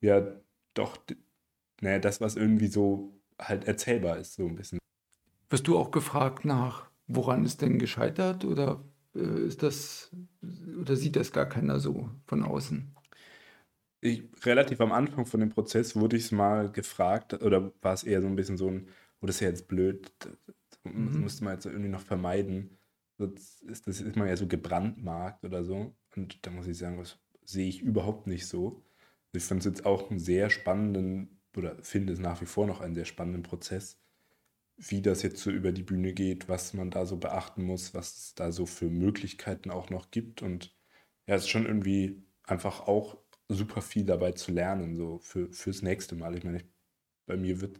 ja, 0.00 0.26
doch, 0.74 0.98
naja, 1.80 1.98
das, 1.98 2.20
was 2.20 2.36
irgendwie 2.36 2.66
so 2.66 3.12
halt 3.38 3.64
erzählbar 3.66 4.18
ist, 4.18 4.34
so 4.34 4.46
ein 4.46 4.54
bisschen. 4.54 4.78
Wirst 5.50 5.66
du 5.66 5.78
auch 5.78 5.90
gefragt 5.90 6.44
nach, 6.44 6.90
woran 7.06 7.44
ist 7.44 7.62
denn 7.62 7.78
gescheitert 7.78 8.44
oder 8.44 8.84
äh, 9.14 9.46
ist 9.46 9.62
das 9.62 10.10
oder 10.78 10.94
sieht 10.96 11.16
das 11.16 11.32
gar 11.32 11.46
keiner 11.46 11.80
so 11.80 12.10
von 12.26 12.42
außen? 12.42 12.94
Ich, 14.00 14.22
relativ 14.44 14.80
am 14.80 14.92
Anfang 14.92 15.26
von 15.26 15.40
dem 15.40 15.50
Prozess 15.50 15.96
wurde 15.96 16.16
ich 16.16 16.24
es 16.24 16.32
mal 16.32 16.70
gefragt, 16.70 17.34
oder 17.42 17.72
war 17.80 17.94
es 17.94 18.04
eher 18.04 18.22
so 18.22 18.28
ein 18.28 18.36
bisschen 18.36 18.56
so 18.56 18.68
ein, 18.68 18.88
das 19.26 19.36
ist 19.36 19.40
ja 19.40 19.48
jetzt 19.48 19.68
blöd, 19.68 20.10
das 20.20 20.38
Mhm. 20.84 21.20
müsste 21.20 21.44
man 21.44 21.54
jetzt 21.54 21.66
irgendwie 21.66 21.88
noch 21.88 22.00
vermeiden. 22.00 22.78
Das 23.18 23.60
ist, 23.62 23.86
das 23.86 24.00
ist 24.00 24.16
man 24.16 24.28
ja 24.28 24.36
so 24.36 24.46
gebrandmarkt 24.46 25.44
oder 25.44 25.64
so. 25.64 25.94
Und 26.16 26.46
da 26.46 26.50
muss 26.50 26.66
ich 26.66 26.78
sagen, 26.78 26.98
das 26.98 27.18
sehe 27.44 27.68
ich 27.68 27.80
überhaupt 27.82 28.26
nicht 28.26 28.46
so. 28.46 28.84
Ich 29.32 29.44
fand 29.44 29.60
es 29.60 29.66
jetzt 29.66 29.86
auch 29.86 30.10
einen 30.10 30.20
sehr 30.20 30.50
spannenden, 30.50 31.40
oder 31.56 31.76
finde 31.82 32.12
es 32.12 32.18
nach 32.20 32.40
wie 32.40 32.46
vor 32.46 32.66
noch 32.66 32.80
einen 32.80 32.94
sehr 32.94 33.04
spannenden 33.04 33.42
Prozess, 33.42 34.00
wie 34.76 35.02
das 35.02 35.22
jetzt 35.22 35.40
so 35.42 35.50
über 35.50 35.72
die 35.72 35.82
Bühne 35.82 36.12
geht, 36.14 36.48
was 36.48 36.72
man 36.74 36.90
da 36.90 37.06
so 37.06 37.16
beachten 37.18 37.64
muss, 37.64 37.94
was 37.94 38.16
es 38.16 38.34
da 38.34 38.52
so 38.52 38.66
für 38.66 38.90
Möglichkeiten 38.90 39.70
auch 39.70 39.90
noch 39.90 40.10
gibt. 40.10 40.42
Und 40.42 40.74
ja, 41.26 41.34
es 41.36 41.42
ist 41.44 41.48
schon 41.50 41.66
irgendwie 41.66 42.22
einfach 42.44 42.82
auch 42.82 43.18
super 43.48 43.82
viel 43.82 44.04
dabei 44.04 44.32
zu 44.32 44.52
lernen, 44.52 44.96
so 44.96 45.18
für, 45.20 45.52
fürs 45.52 45.82
nächste 45.82 46.14
Mal. 46.16 46.36
Ich 46.36 46.44
meine, 46.44 46.58
ich, 46.58 46.66
bei 47.26 47.36
mir 47.36 47.60
wird 47.60 47.78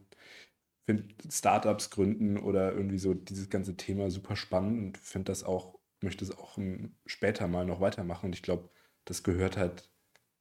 finde 0.88 1.05
Startups 1.31 1.90
gründen 1.90 2.38
oder 2.38 2.72
irgendwie 2.72 2.96
so 2.96 3.12
dieses 3.12 3.51
ganze 3.51 3.77
Thema 3.77 4.11
super 4.11 4.37
spannend 4.37 4.81
und 4.81 4.96
finde 4.96 5.31
das 5.31 5.44
auch, 5.44 5.79
möchte 6.01 6.24
es 6.24 6.31
auch 6.31 6.57
ähm, 6.57 6.94
später 7.05 7.46
mal 7.46 7.66
noch 7.66 7.83
weitermachen. 7.83 8.27
Und 8.27 8.35
ich 8.35 8.40
glaube, 8.40 8.70
das 9.05 9.22
gehört 9.22 9.59
halt 9.59 9.90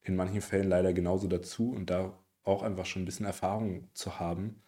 in 0.03 0.15
manchen 0.15 0.39
Fällen 0.39 0.69
leider 0.69 0.93
genauso 0.93 1.27
dazu 1.27 1.71
und 1.71 1.89
da 1.89 2.17
auch 2.43 2.63
einfach 2.63 2.85
schon 2.85 3.01
ein 3.01 3.05
bisschen 3.05 3.25
Erfahrung 3.25 3.89
zu 3.93 4.21
haben, 4.21 4.63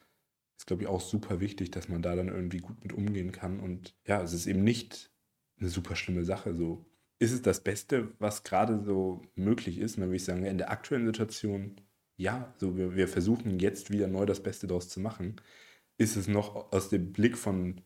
ist, 0.58 0.68
glaube 0.68 0.84
ich, 0.84 0.90
auch 0.90 1.00
super 1.00 1.40
wichtig, 1.40 1.72
dass 1.72 1.88
man 1.88 2.02
da 2.02 2.14
dann 2.14 2.28
irgendwie 2.28 2.58
gut 2.58 2.84
mit 2.84 2.92
umgehen 2.92 3.32
kann. 3.32 3.62
Und 3.62 3.96
ja, 4.06 4.22
es 4.22 4.34
ist 4.34 4.48
eben 4.48 4.66
nicht 4.66 5.14
eine 5.62 5.70
super 5.70 5.96
schlimme 5.96 6.26
Sache. 6.26 6.56
So 6.56 6.86
ist 7.20 7.32
es 7.32 7.42
das 7.42 7.64
Beste, 7.64 8.12
was 8.20 8.44
gerade 8.44 8.84
so 8.84 9.22
möglich 9.36 9.78
ist. 9.78 9.96
Und 9.96 10.02
dann 10.02 10.10
würde 10.10 10.18
ich 10.18 10.26
sagen, 10.26 10.44
in 10.44 10.58
der 10.58 10.72
aktuellen 10.72 11.06
Situation, 11.06 11.80
ja, 12.18 12.54
so 12.58 12.76
wir, 12.76 12.98
wir 12.98 13.08
versuchen 13.08 13.60
jetzt 13.60 13.92
wieder 13.92 14.10
neu 14.10 14.26
das 14.26 14.44
Beste 14.44 14.68
daraus 14.68 14.90
zu 14.90 15.00
machen. 15.00 15.38
Ist 16.00 16.16
es 16.16 16.28
noch 16.28 16.72
aus 16.72 16.90
dem 16.90 17.14
Blick 17.14 17.38
von 17.38 17.82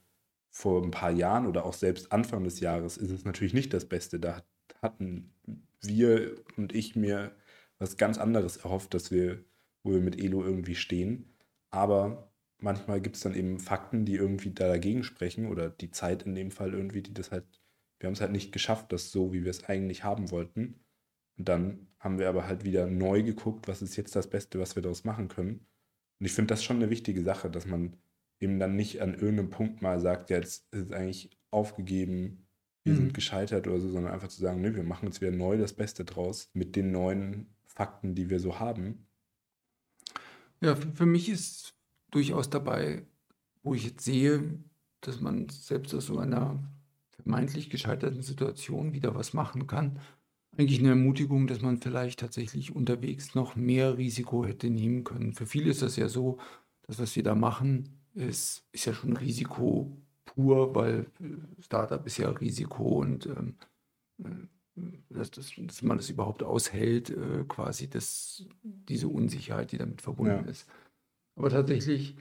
vor 0.49 0.81
ein 0.83 0.91
paar 0.91 1.11
Jahren 1.11 1.47
oder 1.47 1.65
auch 1.65 1.73
selbst 1.73 2.11
Anfang 2.11 2.45
des 2.45 2.61
Jahres, 2.61 2.97
ist 2.97 3.11
es 3.11 3.25
natürlich 3.25 3.53
nicht 3.53 3.73
das 3.73 3.89
Beste. 3.89 4.19
Da 4.19 4.43
hatten 4.81 5.33
wir 5.81 6.35
und 6.55 6.73
ich 6.73 6.95
mir 6.95 7.35
was 7.79 7.97
ganz 7.97 8.17
anderes 8.17 8.57
erhofft, 8.57 8.93
dass 8.93 9.11
wir, 9.11 9.43
wo 9.83 9.91
wir 9.91 9.99
mit 9.99 10.17
Elo 10.17 10.43
irgendwie 10.43 10.75
stehen. 10.75 11.33
Aber 11.71 12.31
manchmal 12.59 13.01
gibt 13.01 13.17
es 13.17 13.23
dann 13.23 13.35
eben 13.35 13.59
Fakten, 13.59 14.05
die 14.05 14.15
irgendwie 14.15 14.51
da 14.51 14.67
dagegen 14.67 15.03
sprechen 15.03 15.47
oder 15.47 15.69
die 15.69 15.91
Zeit 15.91 16.23
in 16.23 16.35
dem 16.35 16.51
Fall 16.51 16.73
irgendwie, 16.73 17.01
die 17.01 17.13
das 17.13 17.31
halt 17.31 17.63
wir 18.03 18.07
haben 18.07 18.15
es 18.15 18.21
halt 18.21 18.33
nicht 18.33 18.51
geschafft, 18.51 18.91
das 18.91 19.13
so, 19.13 19.31
wie 19.31 19.45
wir 19.45 19.49
es 19.49 19.63
eigentlich 19.63 20.03
haben 20.03 20.29
wollten. 20.29 20.81
Und 21.37 21.47
dann 21.47 21.87
haben 21.99 22.19
wir 22.19 22.27
aber 22.27 22.45
halt 22.45 22.65
wieder 22.65 22.85
neu 22.85 23.23
geguckt, 23.23 23.69
was 23.69 23.81
ist 23.81 23.95
jetzt 23.95 24.13
das 24.13 24.29
Beste, 24.29 24.59
was 24.59 24.75
wir 24.75 24.83
daraus 24.83 25.05
machen 25.05 25.29
können. 25.29 25.65
Und 26.19 26.25
ich 26.25 26.33
finde 26.33 26.53
das 26.53 26.65
schon 26.65 26.75
eine 26.75 26.89
wichtige 26.89 27.23
Sache, 27.23 27.49
dass 27.49 27.65
man 27.65 27.95
eben 28.43 28.59
dann 28.59 28.75
nicht 28.75 29.01
an 29.01 29.13
irgendeinem 29.13 29.49
Punkt 29.49 29.81
mal 29.81 29.99
sagt, 29.99 30.29
jetzt 30.29 30.67
ist 30.71 30.87
es 30.87 30.91
eigentlich 30.91 31.31
aufgegeben, 31.49 32.45
wir 32.83 32.93
mhm. 32.93 32.97
sind 32.97 33.13
gescheitert 33.13 33.67
oder 33.67 33.79
so, 33.79 33.89
sondern 33.89 34.13
einfach 34.13 34.27
zu 34.27 34.41
sagen, 34.41 34.61
nö, 34.61 34.75
wir 34.75 34.83
machen 34.83 35.07
jetzt 35.07 35.21
wieder 35.21 35.31
neu 35.31 35.57
das 35.57 35.73
Beste 35.73 36.03
draus 36.05 36.49
mit 36.53 36.75
den 36.75 36.91
neuen 36.91 37.47
Fakten, 37.65 38.13
die 38.13 38.29
wir 38.29 38.39
so 38.39 38.59
haben. 38.59 39.07
Ja, 40.61 40.75
für 40.75 41.05
mich 41.05 41.29
ist 41.29 41.73
durchaus 42.11 42.49
dabei, 42.49 43.03
wo 43.63 43.73
ich 43.73 43.85
jetzt 43.85 44.03
sehe, 44.03 44.59
dass 45.01 45.21
man 45.21 45.49
selbst 45.49 45.93
aus 45.93 46.05
so 46.05 46.19
einer 46.19 46.61
vermeintlich 47.11 47.69
gescheiterten 47.69 48.21
Situation 48.21 48.93
wieder 48.93 49.15
was 49.15 49.33
machen 49.33 49.67
kann. 49.67 49.99
Eigentlich 50.55 50.79
eine 50.79 50.89
Ermutigung, 50.89 51.47
dass 51.47 51.61
man 51.61 51.79
vielleicht 51.79 52.19
tatsächlich 52.19 52.75
unterwegs 52.75 53.33
noch 53.33 53.55
mehr 53.55 53.97
Risiko 53.97 54.45
hätte 54.45 54.69
nehmen 54.69 55.03
können. 55.03 55.33
Für 55.33 55.47
viele 55.47 55.71
ist 55.71 55.81
das 55.81 55.95
ja 55.95 56.07
so, 56.09 56.37
dass 56.83 56.99
was 56.99 57.15
wir 57.15 57.23
da 57.23 57.33
machen, 57.33 58.02
ist, 58.13 58.65
ist 58.71 58.85
ja 58.85 58.93
schon 58.93 59.17
Risiko 59.17 59.95
pur, 60.25 60.73
weil 60.75 61.07
äh, 61.19 61.61
Startup 61.61 62.05
ist 62.05 62.17
ja 62.17 62.29
Risiko 62.29 63.01
und 63.01 63.25
ähm, 63.25 63.55
äh, 64.23 64.29
dass, 65.09 65.29
dass, 65.31 65.51
dass, 65.55 65.81
man 65.83 65.97
das 65.97 66.09
überhaupt 66.09 66.41
aushält, 66.41 67.11
äh, 67.11 67.43
quasi 67.47 67.89
das, 67.89 68.45
diese 68.63 69.07
Unsicherheit, 69.07 69.71
die 69.71 69.77
damit 69.77 70.01
verbunden 70.01 70.45
ja. 70.45 70.51
ist. 70.51 70.67
Aber 71.35 71.49
tatsächlich. 71.49 72.15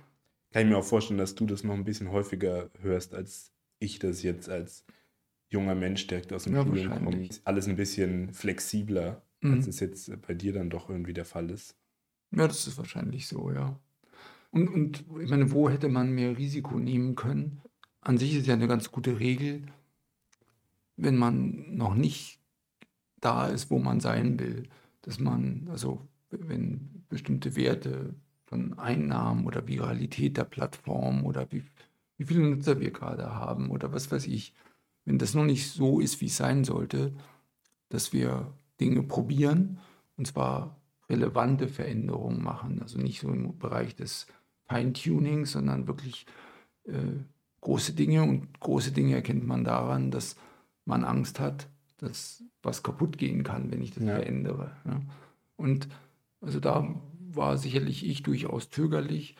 Kann 0.52 0.66
ich 0.66 0.68
mir 0.68 0.76
auch 0.76 0.84
vorstellen, 0.84 1.18
dass 1.18 1.34
du 1.34 1.46
das 1.46 1.64
noch 1.64 1.74
ein 1.74 1.84
bisschen 1.84 2.10
häufiger 2.10 2.70
hörst 2.80 3.14
als 3.14 3.52
ich 3.78 3.98
das 3.98 4.22
jetzt 4.22 4.48
als 4.48 4.84
junger 5.48 5.74
Mensch 5.74 6.06
direkt 6.06 6.32
aus 6.32 6.44
dem 6.44 6.54
ja, 6.54 6.62
Studium 6.62 7.04
kommt, 7.04 7.40
alles 7.44 7.68
ein 7.68 7.76
bisschen 7.76 8.32
flexibler, 8.32 9.22
mhm. 9.40 9.54
als 9.54 9.66
es 9.66 9.80
jetzt 9.80 10.10
bei 10.26 10.34
dir 10.34 10.52
dann 10.52 10.70
doch 10.70 10.88
irgendwie 10.88 11.14
der 11.14 11.24
Fall 11.24 11.50
ist. 11.50 11.76
Ja, 12.30 12.46
das 12.48 12.66
ist 12.66 12.78
wahrscheinlich 12.78 13.26
so, 13.26 13.50
ja. 13.50 13.78
Und, 14.52 14.68
und 14.68 15.04
ich 15.20 15.30
meine, 15.30 15.50
wo 15.50 15.68
hätte 15.68 15.88
man 15.88 16.12
mehr 16.12 16.38
Risiko 16.38 16.78
nehmen 16.78 17.16
können? 17.16 17.60
An 18.00 18.18
sich 18.18 18.36
ist 18.36 18.46
ja 18.46 18.54
eine 18.54 18.68
ganz 18.68 18.92
gute 18.92 19.18
Regel, 19.18 19.62
wenn 20.96 21.16
man 21.16 21.74
noch 21.76 21.94
nicht 21.94 22.40
da 23.20 23.48
ist, 23.48 23.70
wo 23.70 23.78
man 23.78 23.98
sein 24.00 24.38
will, 24.38 24.68
dass 25.02 25.18
man, 25.18 25.68
also 25.70 26.06
wenn 26.30 27.04
bestimmte 27.08 27.56
Werte 27.56 28.14
von 28.46 28.78
Einnahmen 28.78 29.46
oder 29.46 29.66
Viralität 29.66 30.36
der 30.36 30.44
Plattform 30.44 31.24
oder 31.24 31.50
wie 31.50 31.64
wie 32.22 32.26
viele 32.34 32.48
Nutzer 32.50 32.78
wir 32.78 32.92
gerade 32.92 33.34
haben 33.34 33.70
oder 33.70 33.92
was 33.92 34.10
weiß 34.10 34.26
ich. 34.26 34.54
Wenn 35.04 35.18
das 35.18 35.34
noch 35.34 35.44
nicht 35.44 35.70
so 35.70 35.98
ist, 35.98 36.20
wie 36.20 36.26
es 36.26 36.36
sein 36.36 36.62
sollte, 36.62 37.12
dass 37.88 38.12
wir 38.12 38.54
Dinge 38.80 39.02
probieren 39.02 39.80
und 40.16 40.28
zwar 40.28 40.80
relevante 41.08 41.66
Veränderungen 41.66 42.42
machen, 42.42 42.80
also 42.80 42.98
nicht 42.98 43.20
so 43.20 43.28
im 43.28 43.58
Bereich 43.58 43.96
des 43.96 44.28
Feintunings, 44.66 45.52
sondern 45.52 45.86
wirklich 45.86 46.26
äh, 46.84 47.20
große 47.60 47.94
Dinge 47.94 48.22
und 48.22 48.60
große 48.60 48.92
Dinge 48.92 49.14
erkennt 49.14 49.46
man 49.46 49.64
daran, 49.64 50.10
dass 50.10 50.36
man 50.84 51.04
Angst 51.04 51.40
hat, 51.40 51.68
dass 51.98 52.42
was 52.62 52.82
kaputt 52.82 53.18
gehen 53.18 53.44
kann, 53.44 53.70
wenn 53.70 53.82
ich 53.82 53.92
das 53.92 54.04
ja. 54.04 54.16
verändere. 54.16 54.76
Ja. 54.84 55.00
Und 55.56 55.88
also 56.40 56.60
da 56.60 56.94
war 57.34 57.56
sicherlich 57.56 58.06
ich 58.06 58.22
durchaus 58.22 58.70
zögerlich 58.70 59.36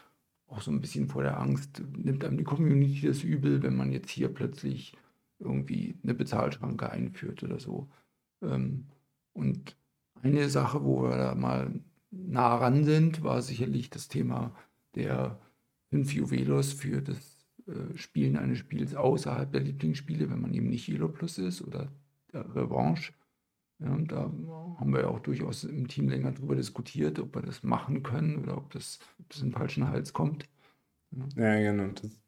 auch 0.47 0.61
so 0.61 0.71
ein 0.71 0.81
bisschen 0.81 1.09
vor 1.09 1.23
der 1.23 1.41
Angst, 1.41 1.83
nimmt 1.97 2.25
einem 2.25 2.37
die 2.37 2.45
Community 2.45 3.07
das 3.07 3.23
übel, 3.23 3.63
wenn 3.63 3.75
man 3.75 3.91
jetzt 3.91 4.11
hier 4.11 4.29
plötzlich 4.29 4.97
irgendwie 5.39 5.99
eine 6.03 6.15
Bezahlschranke 6.15 6.91
einführt 6.91 7.43
oder 7.43 7.59
so. 7.59 7.89
Ähm, 8.43 8.87
und 9.33 9.77
eine 10.23 10.49
Sache, 10.49 10.85
wo 10.85 11.03
wir 11.03 11.17
da 11.17 11.35
mal 11.35 11.81
nah 12.11 12.55
ran 12.57 12.85
sind, 12.85 13.25
war 13.25 13.43
sicherlich 13.43 13.91
das 13.91 14.09
Thema 14.09 14.55
der 14.95 15.41
fünf 15.91 16.13
Juwelos 16.13 16.73
für 16.73 17.03
das 17.03 17.47
äh, 17.67 17.97
Spielen 17.97 18.37
eines 18.37 18.59
Spiels 18.59 18.95
außerhalb 18.95 19.53
der 19.53 19.63
Lieblingsspiele, 19.63 20.31
wenn 20.31 20.41
man 20.41 20.55
eben 20.55 20.69
nicht 20.69 20.89
Elo 20.89 21.09
Plus 21.09 21.39
ist 21.39 21.63
oder 21.63 21.93
der 22.33 22.55
Revanche. 22.55 23.13
Ja, 23.79 23.97
da 23.99 24.33
haben 24.79 24.93
wir 24.93 25.01
ja 25.01 25.09
auch 25.09 25.21
durchaus 25.21 25.65
im 25.65 25.89
Team 25.89 26.09
länger 26.09 26.33
darüber 26.33 26.55
diskutiert, 26.55 27.19
ob 27.19 27.35
wir 27.35 27.43
das 27.43 27.65
machen 27.65 28.03
können 28.03 28.39
oder 28.39 28.57
ob 28.57 28.71
das, 28.71 29.01
ob 29.19 29.29
das 29.29 29.41
in 29.41 29.49
den 29.49 29.53
falschen 29.53 29.89
Hals 29.89 30.13
kommt. 30.13 30.49
Ja, 31.37 31.57
ja 31.57 31.73
genau. 31.73 31.93
Das 31.93 32.23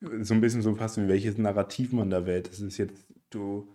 so 0.00 0.34
ein 0.34 0.40
bisschen 0.40 0.62
so 0.62 0.74
fast 0.74 0.96
wie 0.98 1.08
welches 1.08 1.38
Narrativ 1.38 1.92
man 1.92 2.10
da 2.10 2.26
wählt. 2.26 2.48
Das 2.48 2.60
ist 2.60 2.78
jetzt, 2.78 3.12
du 3.30 3.74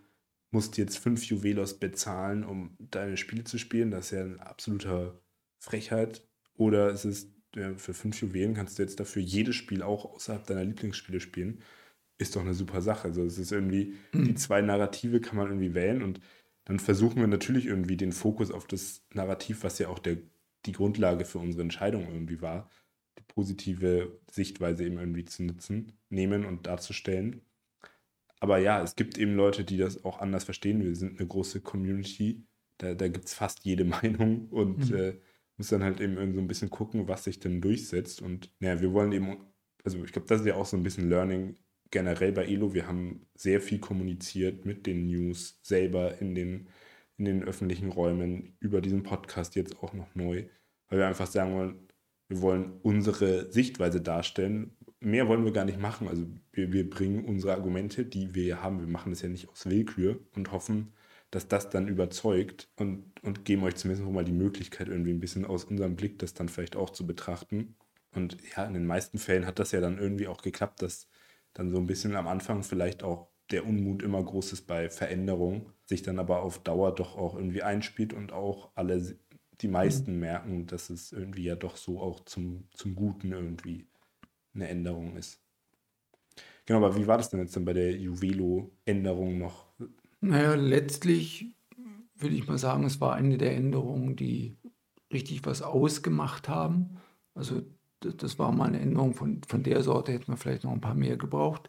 musst 0.50 0.78
jetzt 0.78 0.98
fünf 0.98 1.24
Juwelos 1.24 1.78
bezahlen, 1.78 2.44
um 2.44 2.76
deine 2.78 3.16
Spiele 3.16 3.44
zu 3.44 3.58
spielen. 3.58 3.90
Das 3.90 4.06
ist 4.06 4.10
ja 4.12 4.22
eine 4.22 4.46
absolute 4.46 5.20
Frechheit. 5.58 6.26
Oder 6.54 6.88
es 6.88 7.04
ist, 7.04 7.34
ja, 7.56 7.74
für 7.74 7.94
fünf 7.94 8.20
Juwelen 8.20 8.54
kannst 8.54 8.78
du 8.78 8.82
jetzt 8.82 9.00
dafür 9.00 9.22
jedes 9.22 9.56
Spiel 9.56 9.82
auch 9.82 10.04
außerhalb 10.04 10.46
deiner 10.46 10.64
Lieblingsspiele 10.64 11.20
spielen. 11.20 11.60
Ist 12.18 12.36
doch 12.36 12.42
eine 12.42 12.54
super 12.54 12.80
Sache. 12.80 13.08
Also 13.08 13.24
es 13.24 13.38
ist 13.38 13.52
irgendwie, 13.52 13.94
mhm. 14.12 14.24
die 14.24 14.34
zwei 14.34 14.60
Narrative 14.60 15.20
kann 15.20 15.36
man 15.36 15.48
irgendwie 15.48 15.74
wählen 15.74 16.02
und 16.02 16.20
dann 16.64 16.78
versuchen 16.78 17.20
wir 17.20 17.26
natürlich 17.26 17.66
irgendwie 17.66 17.96
den 17.96 18.12
Fokus 18.12 18.50
auf 18.50 18.66
das 18.66 19.04
Narrativ, 19.12 19.64
was 19.64 19.78
ja 19.78 19.88
auch 19.88 19.98
der, 19.98 20.16
die 20.64 20.72
Grundlage 20.72 21.24
für 21.24 21.38
unsere 21.38 21.62
Entscheidung 21.62 22.06
irgendwie 22.08 22.40
war, 22.40 22.70
die 23.18 23.24
positive 23.34 24.18
Sichtweise 24.30 24.84
eben 24.84 24.98
irgendwie 24.98 25.24
zu 25.24 25.42
nutzen, 25.42 25.92
nehmen 26.08 26.44
und 26.44 26.66
darzustellen. 26.66 27.42
Aber 28.40 28.58
ja, 28.58 28.82
es 28.82 28.96
gibt 28.96 29.18
eben 29.18 29.34
Leute, 29.34 29.64
die 29.64 29.76
das 29.76 30.04
auch 30.04 30.20
anders 30.20 30.44
verstehen. 30.44 30.82
Wir 30.82 30.96
sind 30.96 31.18
eine 31.18 31.28
große 31.28 31.60
Community, 31.60 32.44
da, 32.78 32.94
da 32.94 33.08
gibt 33.08 33.26
es 33.26 33.34
fast 33.34 33.64
jede 33.64 33.84
Meinung 33.84 34.48
und 34.48 34.90
mhm. 34.90 34.96
äh, 34.96 35.14
muss 35.56 35.68
dann 35.68 35.84
halt 35.84 36.00
eben 36.00 36.34
so 36.34 36.40
ein 36.40 36.48
bisschen 36.48 36.70
gucken, 36.70 37.08
was 37.08 37.24
sich 37.24 37.40
denn 37.40 37.60
durchsetzt. 37.60 38.22
Und 38.22 38.52
naja, 38.60 38.80
wir 38.80 38.92
wollen 38.92 39.12
eben, 39.12 39.36
also 39.84 40.02
ich 40.04 40.12
glaube, 40.12 40.28
das 40.28 40.40
ist 40.40 40.46
ja 40.46 40.56
auch 40.56 40.66
so 40.66 40.76
ein 40.76 40.82
bisschen 40.82 41.08
Learning 41.08 41.56
generell 41.90 42.32
bei 42.32 42.46
Elo, 42.46 42.74
wir 42.74 42.88
haben 42.88 43.26
sehr 43.34 43.60
viel 43.60 43.78
kommuniziert 43.78 44.64
mit 44.66 44.84
den 44.86 45.06
News 45.06 45.60
selber 45.62 46.20
in 46.20 46.34
den, 46.34 46.68
in 47.18 47.24
den 47.24 47.44
öffentlichen 47.44 47.88
Räumen, 47.88 48.56
über 48.58 48.80
diesen 48.80 49.04
Podcast 49.04 49.54
jetzt 49.54 49.80
auch 49.80 49.92
noch 49.92 50.12
neu, 50.16 50.44
weil 50.88 50.98
wir 50.98 51.06
einfach 51.06 51.28
sagen 51.28 51.54
wollen, 51.54 51.88
wir 52.28 52.40
wollen 52.40 52.80
unsere 52.82 53.52
Sichtweise 53.52 54.00
darstellen. 54.00 54.76
Mehr 54.98 55.28
wollen 55.28 55.44
wir 55.44 55.52
gar 55.52 55.66
nicht 55.66 55.78
machen. 55.78 56.08
Also 56.08 56.26
wir, 56.52 56.72
wir 56.72 56.88
bringen 56.90 57.24
unsere 57.24 57.52
Argumente, 57.52 58.04
die 58.04 58.34
wir 58.34 58.60
haben. 58.60 58.80
Wir 58.80 58.88
machen 58.88 59.10
das 59.12 59.22
ja 59.22 59.28
nicht 59.28 59.48
aus 59.48 59.66
Willkür 59.66 60.18
und 60.34 60.50
hoffen, 60.50 60.94
dass 61.34 61.48
das 61.48 61.68
dann 61.68 61.88
überzeugt 61.88 62.68
und, 62.76 63.12
und 63.22 63.44
geben 63.44 63.64
euch 63.64 63.74
zumindest 63.74 64.08
mal 64.08 64.24
die 64.24 64.32
Möglichkeit, 64.32 64.88
irgendwie 64.88 65.12
ein 65.12 65.20
bisschen 65.20 65.44
aus 65.44 65.64
unserem 65.64 65.96
Blick 65.96 66.18
das 66.20 66.34
dann 66.34 66.48
vielleicht 66.48 66.76
auch 66.76 66.90
zu 66.90 67.06
betrachten. 67.06 67.74
Und 68.14 68.36
ja, 68.56 68.64
in 68.64 68.74
den 68.74 68.86
meisten 68.86 69.18
Fällen 69.18 69.46
hat 69.46 69.58
das 69.58 69.72
ja 69.72 69.80
dann 69.80 69.98
irgendwie 69.98 70.28
auch 70.28 70.42
geklappt, 70.42 70.82
dass 70.82 71.08
dann 71.52 71.70
so 71.70 71.78
ein 71.78 71.86
bisschen 71.86 72.14
am 72.14 72.28
Anfang 72.28 72.62
vielleicht 72.62 73.02
auch 73.02 73.28
der 73.50 73.66
Unmut 73.66 74.02
immer 74.02 74.22
groß 74.22 74.52
ist 74.52 74.62
bei 74.62 74.88
Veränderung, 74.88 75.72
sich 75.84 76.02
dann 76.02 76.18
aber 76.18 76.42
auf 76.42 76.62
Dauer 76.62 76.94
doch 76.94 77.16
auch 77.16 77.34
irgendwie 77.34 77.62
einspielt 77.62 78.12
und 78.12 78.32
auch 78.32 78.70
alle, 78.74 79.18
die 79.60 79.68
meisten 79.68 80.14
mhm. 80.14 80.20
merken, 80.20 80.66
dass 80.66 80.88
es 80.88 81.12
irgendwie 81.12 81.44
ja 81.44 81.56
doch 81.56 81.76
so 81.76 82.00
auch 82.00 82.24
zum, 82.24 82.68
zum 82.70 82.94
Guten 82.94 83.32
irgendwie 83.32 83.86
eine 84.54 84.68
Änderung 84.68 85.16
ist. 85.16 85.40
Genau, 86.66 86.78
aber 86.78 86.96
wie 86.96 87.06
war 87.06 87.18
das 87.18 87.28
denn 87.28 87.40
jetzt 87.40 87.56
dann 87.56 87.64
bei 87.64 87.74
der 87.74 87.92
Juvelo-Änderung 87.96 89.38
noch? 89.38 89.66
Naja, 90.24 90.54
letztlich 90.54 91.54
würde 92.16 92.34
ich 92.34 92.46
mal 92.46 92.56
sagen, 92.56 92.84
es 92.84 93.00
war 93.00 93.14
eine 93.14 93.36
der 93.36 93.54
Änderungen, 93.54 94.16
die 94.16 94.56
richtig 95.12 95.44
was 95.44 95.60
ausgemacht 95.60 96.48
haben. 96.48 96.96
Also 97.34 97.62
das 98.00 98.38
war 98.38 98.50
mal 98.50 98.68
eine 98.68 98.80
Änderung 98.80 99.14
von, 99.14 99.42
von 99.46 99.62
der 99.62 99.82
Sorte, 99.82 100.12
hätten 100.12 100.32
wir 100.32 100.38
vielleicht 100.38 100.64
noch 100.64 100.72
ein 100.72 100.80
paar 100.80 100.94
mehr 100.94 101.18
gebraucht. 101.18 101.68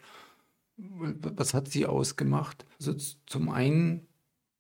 Was 0.78 1.54
hat 1.54 1.68
sie 1.68 1.86
ausgemacht? 1.86 2.66
Also 2.80 2.94
zum 3.26 3.50
einen 3.50 4.08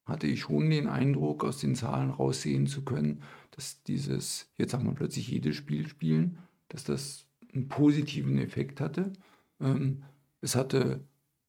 hatte 0.05 0.27
ich 0.27 0.41
schon 0.41 0.69
den 0.69 0.87
Eindruck, 0.87 1.45
aus 1.45 1.59
den 1.59 1.75
Zahlen 1.75 2.09
raussehen 2.09 2.67
zu 2.67 2.83
können, 2.83 3.23
dass 3.51 3.81
dieses, 3.83 4.49
jetzt 4.57 4.73
haben 4.73 4.85
wir 4.85 4.93
plötzlich 4.93 5.29
jedes 5.29 5.55
Spiel 5.55 5.87
spielen, 5.87 6.37
dass 6.67 6.83
das 6.83 7.27
einen 7.53 7.69
positiven 7.69 8.37
Effekt 8.37 8.81
hatte. 8.81 9.13
Ähm, 9.61 10.03
es 10.41 10.55
hatte 10.55 11.01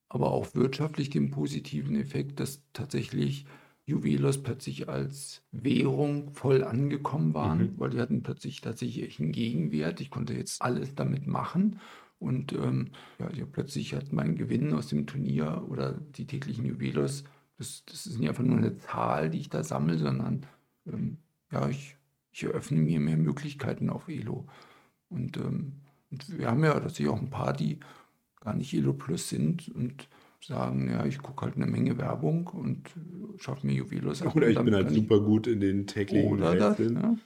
aber 0.09 0.31
auch 0.33 0.55
wirtschaftlich 0.55 1.11
den 1.11 1.31
positiven 1.31 1.97
Effekt, 1.97 2.40
dass 2.40 2.62
tatsächlich 2.73 3.47
Juwelos 3.87 4.42
plötzlich 4.42 4.88
als 4.88 5.42
Währung 5.53 6.33
voll 6.35 6.64
angekommen 6.64 7.35
waren, 7.35 7.59
mhm. 7.59 7.73
weil 7.77 7.90
die 7.90 8.01
hatten 8.01 8.23
plötzlich 8.23 8.61
tatsächlich 8.61 9.21
einen 9.21 9.33
Gegenwert. 9.33 10.01
Ich 10.01 10.11
konnte 10.11 10.35
jetzt 10.35 10.61
alles 10.61 10.95
damit 10.95 11.27
machen. 11.27 11.81
Und 12.19 12.53
ähm, 12.53 12.90
ja, 13.19 13.31
ja, 13.33 13.45
plötzlich 13.47 13.95
hat 13.95 14.12
mein 14.12 14.37
Gewinn 14.37 14.73
aus 14.73 14.88
dem 14.88 15.07
Turnier 15.07 15.64
oder 15.69 15.92
die 15.92 16.27
täglichen 16.27 16.64
Juwelos, 16.64 17.25
das, 17.59 17.85
das 17.87 18.07
ist 18.07 18.19
nicht 18.19 18.29
einfach 18.29 18.42
nur 18.42 18.59
eine 18.59 18.77
Zahl, 18.77 19.31
die 19.31 19.40
ich 19.40 19.51
da 19.51 19.62
sammle, 19.62 19.99
sondern 19.99 20.47
ähm, 20.87 21.19
ja, 21.53 21.69
ich, 21.69 21.97
ich 22.33 22.45
eröffne 22.45 22.81
mir 22.81 23.01
mehr 23.01 23.16
Möglichkeiten 23.16 23.90
auf 23.90 24.09
Elo. 24.09 24.47
Und, 25.09 25.37
ähm, 25.37 25.83
und 26.11 26.38
wir 26.38 26.51
haben 26.51 26.64
ja 26.64 26.73
tatsächlich 26.73 27.09
auch 27.09 27.21
ein 27.21 27.31
paar, 27.31 27.53
die 27.53 27.81
gar 28.46 28.54
nicht 28.54 28.72
Elo 28.72 28.92
Plus 28.92 29.28
sind 29.28 29.68
und 29.74 30.09
sagen, 30.40 30.88
ja, 30.88 31.04
ich 31.04 31.18
gucke 31.18 31.44
halt 31.44 31.56
eine 31.56 31.66
Menge 31.66 31.98
Werbung 31.98 32.46
und 32.46 32.88
schaffe 33.38 33.66
mir 33.66 33.74
Juwelos 33.74 34.22
ab. 34.22 34.37
Oder 34.37 34.48
ich 34.48 34.59
bin 34.59 34.74
halt 34.74 34.90
super 34.90 35.20
gut 35.20 35.48
in 35.48 35.61
den 35.61 35.87
täglichen 35.87 36.32
oder 36.32 36.54
das, 36.54 36.78
ja, 36.78 36.87
ja. 36.92 37.16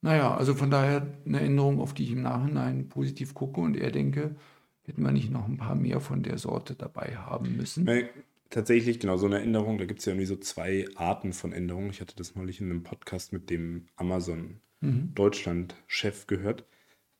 Naja, 0.00 0.36
also 0.36 0.54
von 0.54 0.70
daher 0.70 1.06
eine 1.24 1.40
Änderung, 1.40 1.80
auf 1.80 1.94
die 1.94 2.04
ich 2.04 2.12
im 2.12 2.22
Nachhinein 2.22 2.88
positiv 2.88 3.34
gucke 3.34 3.60
und 3.60 3.76
eher 3.76 3.90
denke, 3.90 4.36
hätten 4.82 5.02
wir 5.02 5.10
nicht 5.10 5.30
noch 5.30 5.48
ein 5.48 5.56
paar 5.56 5.74
mehr 5.74 6.00
von 6.00 6.22
der 6.22 6.38
Sorte 6.38 6.74
dabei 6.74 7.16
haben 7.16 7.56
müssen. 7.56 7.84
Nein, 7.84 8.08
tatsächlich, 8.50 9.00
genau, 9.00 9.16
so 9.16 9.26
eine 9.26 9.40
Änderung, 9.40 9.78
da 9.78 9.86
gibt 9.86 10.00
es 10.00 10.06
ja 10.06 10.12
irgendwie 10.12 10.26
so 10.26 10.36
zwei 10.36 10.86
Arten 10.94 11.32
von 11.32 11.52
Änderungen. 11.52 11.90
Ich 11.90 12.00
hatte 12.00 12.14
das 12.14 12.36
neulich 12.36 12.60
in 12.60 12.70
einem 12.70 12.82
Podcast 12.82 13.32
mit 13.32 13.48
dem 13.48 13.86
Amazon 13.96 14.60
mhm. 14.80 15.12
Deutschland-Chef 15.14 16.26
gehört. 16.26 16.64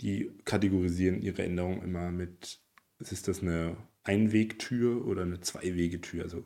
Die 0.01 0.31
kategorisieren 0.45 1.23
ihre 1.23 1.43
Änderungen 1.43 1.83
immer 1.83 2.11
mit, 2.11 2.61
ist 2.99 3.29
das 3.29 3.43
eine 3.43 3.77
Einwegtür 4.05 5.07
oder 5.07 5.23
eine 5.23 5.41
Zweiwegetür? 5.41 6.23
Also 6.23 6.45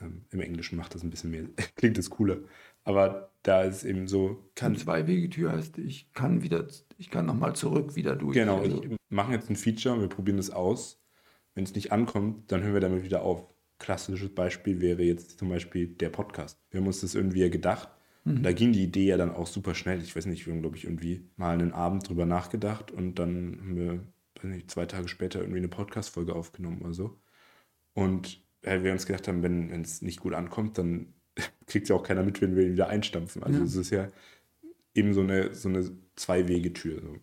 ähm, 0.00 0.24
im 0.30 0.40
Englischen 0.40 0.76
macht 0.76 0.94
das 0.94 1.02
ein 1.02 1.10
bisschen 1.10 1.30
mehr, 1.30 1.44
klingt 1.76 1.98
das 1.98 2.10
cooler. 2.10 2.38
Aber 2.84 3.32
da 3.42 3.62
ist 3.62 3.84
eben 3.84 4.08
so, 4.08 4.50
kann. 4.54 4.76
Zwei-Wege-Tür 4.76 5.52
heißt, 5.52 5.78
ich 5.78 6.12
kann 6.12 6.42
wieder, 6.42 6.66
ich 6.98 7.10
kann 7.10 7.26
nochmal 7.26 7.54
zurück 7.54 7.94
wieder 7.94 8.16
durch. 8.16 8.34
Genau, 8.34 8.60
also. 8.60 8.82
ich 8.82 8.90
mache 9.08 9.32
jetzt 9.32 9.50
ein 9.50 9.56
Feature, 9.56 10.00
wir 10.00 10.08
probieren 10.08 10.36
das 10.36 10.50
aus. 10.50 11.00
Wenn 11.54 11.64
es 11.64 11.74
nicht 11.74 11.92
ankommt, 11.92 12.50
dann 12.50 12.62
hören 12.62 12.74
wir 12.74 12.80
damit 12.80 13.04
wieder 13.04 13.22
auf. 13.22 13.46
Klassisches 13.78 14.34
Beispiel 14.34 14.80
wäre 14.80 15.02
jetzt 15.02 15.38
zum 15.38 15.48
Beispiel 15.48 15.88
der 15.88 16.08
Podcast. 16.08 16.58
Wir 16.70 16.80
haben 16.80 16.86
uns 16.86 17.00
das 17.00 17.14
irgendwie 17.14 17.48
gedacht. 17.50 17.88
Mhm. 18.24 18.42
Da 18.42 18.52
ging 18.52 18.72
die 18.72 18.84
Idee 18.84 19.06
ja 19.06 19.16
dann 19.16 19.30
auch 19.30 19.46
super 19.46 19.74
schnell. 19.74 20.00
Ich 20.00 20.14
weiß 20.14 20.26
nicht, 20.26 20.46
wir 20.46 20.52
haben, 20.52 20.62
glaube 20.62 20.76
ich, 20.76 20.84
irgendwie 20.84 21.28
mal 21.36 21.54
einen 21.54 21.72
Abend 21.72 22.08
drüber 22.08 22.26
nachgedacht 22.26 22.90
und 22.90 23.18
dann 23.18 23.58
haben 23.60 23.76
wir, 23.76 24.00
weiß 24.36 24.54
nicht, 24.54 24.70
zwei 24.70 24.86
Tage 24.86 25.08
später 25.08 25.40
irgendwie 25.40 25.58
eine 25.58 25.68
Podcast-Folge 25.68 26.34
aufgenommen 26.34 26.82
oder 26.82 26.94
so. 26.94 27.18
Und 27.94 28.42
weil 28.62 28.84
wir 28.84 28.92
uns 28.92 29.06
gedacht 29.06 29.28
haben, 29.28 29.42
wenn 29.42 29.70
es 29.82 30.02
nicht 30.02 30.20
gut 30.20 30.34
ankommt, 30.34 30.78
dann 30.78 31.14
kriegt 31.66 31.88
ja 31.88 31.96
auch 31.96 32.04
keiner 32.04 32.22
mit, 32.22 32.40
wenn 32.40 32.56
wir 32.56 32.64
ihn 32.64 32.72
wieder 32.72 32.88
einstampfen. 32.88 33.42
Also 33.42 33.58
ja. 33.58 33.64
es 33.64 33.74
ist 33.74 33.90
ja 33.90 34.10
eben 34.94 35.14
so 35.14 35.20
eine, 35.22 35.54
so 35.54 35.68
eine 35.68 35.90
Zwei-Wege-Tür. 36.16 37.00
So. 37.00 37.16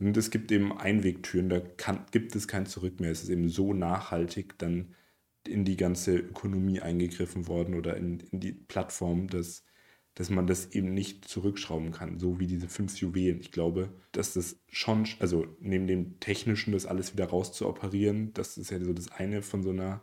Und 0.00 0.16
es 0.16 0.30
gibt 0.30 0.50
eben 0.50 0.76
Einwegtüren, 0.76 1.48
da 1.48 1.60
kann, 1.60 2.04
gibt 2.10 2.34
es 2.34 2.48
kein 2.48 2.66
Zurück 2.66 3.00
mehr. 3.00 3.12
Es 3.12 3.22
ist 3.22 3.28
eben 3.30 3.48
so 3.48 3.72
nachhaltig 3.72 4.58
dann 4.58 4.94
in 5.46 5.64
die 5.64 5.76
ganze 5.76 6.16
Ökonomie 6.16 6.80
eingegriffen 6.80 7.46
worden 7.46 7.74
oder 7.74 7.96
in, 7.96 8.20
in 8.20 8.40
die 8.40 8.52
Plattform, 8.52 9.28
dass, 9.28 9.64
dass 10.14 10.30
man 10.30 10.46
das 10.46 10.72
eben 10.72 10.92
nicht 10.92 11.26
zurückschrauben 11.26 11.90
kann, 11.90 12.18
so 12.18 12.38
wie 12.38 12.46
diese 12.46 12.68
fünf 12.68 12.96
Juwelen. 12.98 13.40
Ich 13.40 13.50
glaube, 13.50 13.90
dass 14.12 14.34
das 14.34 14.60
schon, 14.68 15.06
also 15.20 15.46
neben 15.60 15.86
dem 15.86 16.20
Technischen, 16.20 16.72
das 16.72 16.86
alles 16.86 17.12
wieder 17.14 17.26
rauszuoperieren, 17.26 18.32
das 18.34 18.58
ist 18.58 18.70
ja 18.70 18.78
so 18.78 18.92
das 18.92 19.10
eine 19.10 19.42
von 19.42 19.62
so 19.62 19.70
einer 19.70 20.02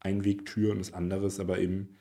Einwegtür 0.00 0.72
und 0.72 0.78
das 0.78 0.92
andere 0.92 1.26
ist 1.26 1.40
aber 1.40 1.58
eben 1.58 1.96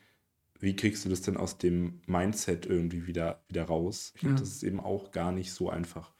wie 0.60 0.76
kriegst 0.76 1.06
du 1.06 1.10
das 1.10 1.22
denn 1.22 1.38
aus 1.38 1.58
dem 1.58 2.02
Mindset 2.08 2.66
irgendwie 2.66 3.08
wieder, 3.08 3.44
wieder 3.48 3.66
raus? 3.66 4.12
Ich 4.16 4.22
glaube, 4.22 4.36
ja. 4.36 4.40
das 4.40 4.50
ist 4.50 4.64
eben 4.64 4.80
auch 4.80 5.12
gar 5.12 5.32
nicht 5.32 5.54
so 5.54 5.70
einfach. 5.70 6.14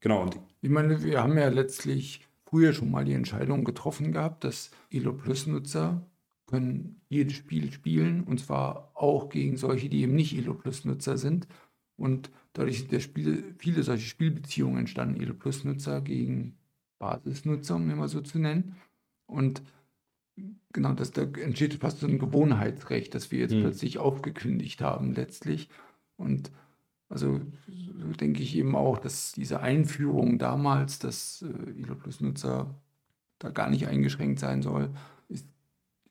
Genau. 0.00 0.22
Und 0.22 0.38
ich 0.60 0.70
meine, 0.70 1.02
wir 1.02 1.22
haben 1.22 1.38
ja 1.38 1.48
letztlich 1.48 2.26
früher 2.44 2.72
schon 2.72 2.90
mal 2.90 3.04
die 3.04 3.14
Entscheidung 3.14 3.64
getroffen 3.64 4.12
gehabt, 4.12 4.44
dass 4.44 4.70
Elo 4.90 5.12
Plus 5.12 5.46
Nutzer 5.46 6.06
können 6.46 7.00
jedes 7.08 7.34
Spiel 7.34 7.72
spielen 7.72 8.24
und 8.24 8.40
zwar 8.40 8.90
auch 8.94 9.28
gegen 9.30 9.56
solche, 9.56 9.88
die 9.88 10.02
eben 10.02 10.14
nicht 10.14 10.36
Elo 10.36 10.54
Plus 10.54 10.84
Nutzer 10.84 11.16
sind. 11.16 11.48
Und 11.96 12.30
dadurch 12.52 12.80
sind 12.80 12.92
der 12.92 13.00
Spiel, 13.00 13.54
viele 13.58 13.82
solche 13.82 14.06
Spielbeziehungen 14.06 14.78
entstanden, 14.78 15.20
Elo 15.20 15.34
Plus 15.34 15.64
Nutzer 15.64 16.00
gegen 16.00 16.56
Basisnutzer, 16.98 17.76
um 17.76 17.88
immer 17.90 18.08
so 18.08 18.20
zu 18.20 18.38
nennen. 18.38 18.76
Und 19.26 19.62
genau, 20.72 20.92
dass 20.92 21.12
da 21.12 21.22
entsteht 21.22 21.74
fast 21.74 22.00
so 22.00 22.06
ein 22.06 22.18
Gewohnheitsrecht, 22.18 23.14
das 23.14 23.30
wir 23.30 23.38
jetzt 23.38 23.54
mhm. 23.54 23.62
plötzlich 23.62 23.98
aufgekündigt 23.98 24.80
haben 24.80 25.14
letztlich. 25.14 25.68
Und 26.16 26.50
also 27.08 27.40
so 27.68 28.12
denke 28.12 28.42
ich 28.42 28.56
eben 28.56 28.74
auch, 28.74 28.98
dass 28.98 29.32
diese 29.32 29.60
Einführung 29.60 30.38
damals, 30.38 30.98
dass 30.98 31.42
äh, 31.42 31.70
ILO 31.70 31.94
Plus 31.94 32.20
Nutzer 32.20 32.74
da 33.38 33.50
gar 33.50 33.70
nicht 33.70 33.86
eingeschränkt 33.86 34.40
sein 34.40 34.62
soll, 34.62 34.90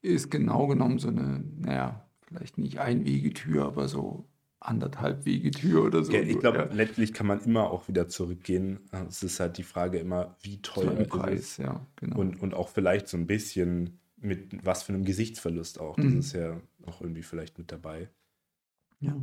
ist, 0.04 0.26
ist 0.26 0.30
genau 0.30 0.68
genommen 0.68 1.00
so 1.00 1.08
eine, 1.08 1.44
naja, 1.58 2.06
vielleicht 2.22 2.58
nicht 2.58 2.80
Einwegetür, 2.80 3.66
aber 3.66 3.88
so 3.88 4.26
anderthalb 4.60 5.26
Wegetür 5.26 5.84
oder 5.84 6.04
so. 6.04 6.13
Ja, 6.13 6.22
ich 6.22 6.39
glaube, 6.39 6.58
ja. 6.58 6.70
letztlich 6.74 7.13
kann 7.13 7.28
man 7.28 7.42
immer 7.42 7.70
auch 7.70 7.88
wieder 7.88 8.08
zurückgehen. 8.08 8.80
Es 9.08 9.24
ist 9.24 9.39
halt 9.39 9.58
die 9.58 9.63
Frage 9.63 10.00
immer, 10.00 10.36
wie 10.42 10.62
teuer 10.62 10.96
so 10.98 11.04
Preis, 11.06 11.39
ist 11.39 11.52
es. 11.52 11.58
Ja, 11.58 11.86
genau. 11.96 12.18
und, 12.20 12.42
und 12.42 12.54
auch 12.54 12.70
vielleicht 12.70 13.08
so 13.08 13.18
ein 13.18 13.28
bisschen 13.28 14.00
mit 14.18 14.66
was 14.66 14.84
für 14.84 14.94
einem 14.94 15.04
Gesichtsverlust 15.04 15.80
auch. 15.80 15.98
Das 15.98 16.06
mhm. 16.06 16.20
ist 16.20 16.34
ja 16.34 16.62
auch 16.86 17.02
irgendwie 17.02 17.24
vielleicht 17.24 17.58
mit 17.58 17.72
dabei. 17.72 18.10
Ja. 19.02 19.16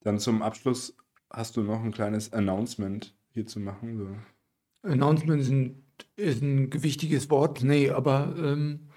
Dann 0.00 0.18
zum 0.18 0.42
Abschluss 0.42 0.96
hast 1.30 1.56
du 1.56 1.62
noch 1.62 1.82
ein 1.82 1.92
kleines 1.92 2.32
Announcement 2.32 3.14
hier 3.28 3.46
zu 3.46 3.60
machen. 3.60 3.98
So. 3.98 4.88
Announcement 4.88 5.42
ist 5.42 5.50
ein, 5.50 5.84
ist 6.16 6.42
ein 6.42 6.70
gewichtiges 6.70 7.28
Wort. 7.28 7.62
Nee, 7.62 7.90
aber 7.90 8.34
ähm, 8.38 8.87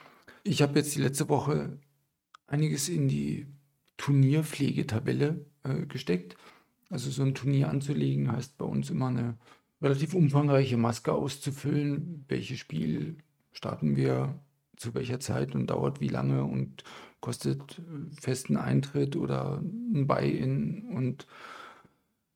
ich 0.43 0.61
habe 0.61 0.79
jetzt 0.79 0.95
die 0.95 1.01
letzte 1.01 1.29
Woche 1.29 1.79
einiges 2.47 2.89
in 2.89 3.07
die 3.07 3.47
Turnierpflegetabelle 3.97 5.45
äh, 5.63 5.85
gesteckt. 5.85 6.35
Also 6.89 7.09
so 7.09 7.23
ein 7.23 7.35
Turnier 7.35 7.69
anzulegen 7.69 8.31
heißt 8.31 8.57
bei 8.57 8.65
uns 8.65 8.89
immer 8.89 9.07
eine 9.07 9.37
relativ 9.81 10.13
umfangreiche 10.13 10.77
Maske 10.77 11.13
auszufüllen. 11.13 12.25
Welches 12.27 12.59
Spiel 12.59 13.17
starten 13.51 13.95
wir? 13.95 14.39
Zu 14.75 14.95
welcher 14.95 15.19
Zeit? 15.19 15.53
Und 15.53 15.67
dauert 15.67 16.01
wie 16.01 16.07
lange? 16.07 16.43
Und 16.43 16.83
kostet 17.19 17.79
äh, 17.79 18.19
festen 18.19 18.57
Eintritt 18.57 19.15
oder 19.15 19.61
ein 19.61 20.07
Buy-in? 20.07 20.87
Und 20.95 21.27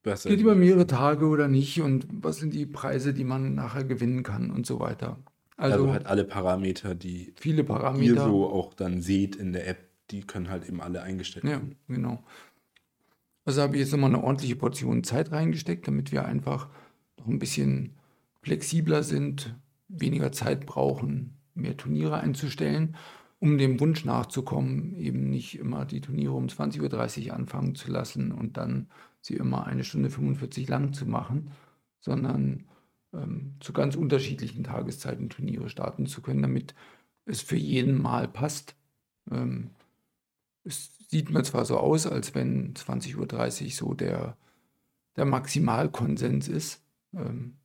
Besser 0.04 0.30
geht 0.30 0.40
über 0.40 0.54
mehrere 0.54 0.86
Tage 0.86 1.26
oder 1.26 1.48
nicht? 1.48 1.82
Und 1.82 2.06
was 2.12 2.38
sind 2.38 2.54
die 2.54 2.68
Preise, 2.68 3.14
die 3.14 3.24
man 3.24 3.56
nachher 3.56 3.84
gewinnen 3.84 4.22
kann? 4.22 4.52
Und 4.52 4.68
so 4.68 4.80
weiter. 4.80 5.18
Also, 5.58 5.76
also 5.78 5.94
halt 5.94 6.06
alle 6.06 6.26
Parameter, 6.26 6.96
die 6.96 7.34
viele 7.38 7.64
Parameter, 7.64 8.14
ihr 8.14 8.22
so 8.22 8.50
auch 8.50 8.74
dann 8.74 9.02
seht 9.02 9.36
in 9.36 9.54
der 9.54 9.68
App, 9.68 9.88
die 10.12 10.22
können 10.22 10.50
halt 10.50 10.68
eben 10.68 10.82
alle 10.82 11.02
eingestellt 11.02 11.46
werden. 11.46 11.78
Ja, 11.88 11.96
genau. 11.96 12.24
Also 13.46 13.62
habe 13.62 13.76
ich 13.76 13.82
jetzt 13.82 13.92
nochmal 13.92 14.10
eine 14.10 14.24
ordentliche 14.24 14.56
Portion 14.56 15.04
Zeit 15.04 15.32
reingesteckt, 15.32 15.88
damit 15.88 16.12
wir 16.12 16.26
einfach 16.26 16.68
noch 17.18 17.28
ein 17.28 17.40
bisschen 17.40 17.96
flexibler 18.42 19.04
sind, 19.04 19.56
weniger 19.88 20.32
Zeit 20.32 20.66
brauchen, 20.66 21.38
mehr 21.54 21.78
Turniere 21.78 22.20
einzustellen, 22.20 22.96
um 23.40 23.58
dem 23.58 23.80
Wunsch 23.80 24.04
nachzukommen, 24.04 24.96
eben 24.96 25.30
nicht 25.30 25.60
immer 25.60 25.86
die 25.86 26.02
Turniere 26.02 26.34
um 26.34 26.48
20.30 26.48 27.28
Uhr 27.28 27.34
anfangen 27.34 27.76
zu 27.76 27.92
lassen 27.92 28.32
und 28.32 28.58
dann 28.58 28.88
sie 29.22 29.36
immer 29.36 29.68
eine 29.68 29.84
Stunde 29.84 30.10
45 30.10 30.68
lang 30.68 30.94
zu 30.94 31.06
machen, 31.06 31.52
sondern 32.00 32.66
ähm, 33.16 33.56
zu 33.60 33.74
ganz 33.74 33.96
unterschiedlichen 33.96 34.64
Tageszeiten 34.64 35.30
Turniere 35.30 35.70
starten 35.70 36.06
zu 36.06 36.22
können, 36.22 36.42
damit 36.42 36.76
es 37.26 37.42
für 37.42 37.58
jeden 37.58 38.02
Mal 38.02 38.28
passt. 38.28 38.76
Ähm, 39.32 39.72
es 40.64 40.92
sieht 41.10 41.30
mir 41.30 41.44
zwar 41.44 41.66
so 41.66 41.78
aus, 41.78 42.08
als 42.08 42.36
wenn 42.36 42.74
20.30 42.74 43.66
Uhr 43.66 43.72
so 43.72 43.94
der, 43.94 44.38
der 45.16 45.26
Maximalkonsens 45.26 46.48
ist. 46.48 46.82
Ähm, 47.14 47.56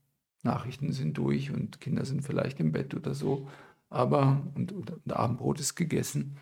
Nachrichten 0.43 0.93
sind 0.93 1.19
durch 1.19 1.51
und 1.51 1.81
Kinder 1.81 2.05
sind 2.05 2.23
vielleicht 2.23 2.61
im 2.61 2.73
Bett 2.73 2.95
oder 2.95 3.15
so 3.15 3.49
aber 3.91 4.47
und, 4.55 4.73
und, 4.73 4.91
und 4.91 5.13
Abendbrot 5.13 5.61
ist 5.61 5.75
gegessen. 5.75 6.37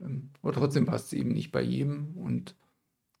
Ähm, 0.00 0.30
aber 0.42 0.52
trotzdem 0.52 0.84
passt 0.84 1.06
es 1.06 1.12
eben 1.14 1.30
nicht 1.30 1.52
bei 1.52 1.62
jedem. 1.62 2.16
Und 2.16 2.56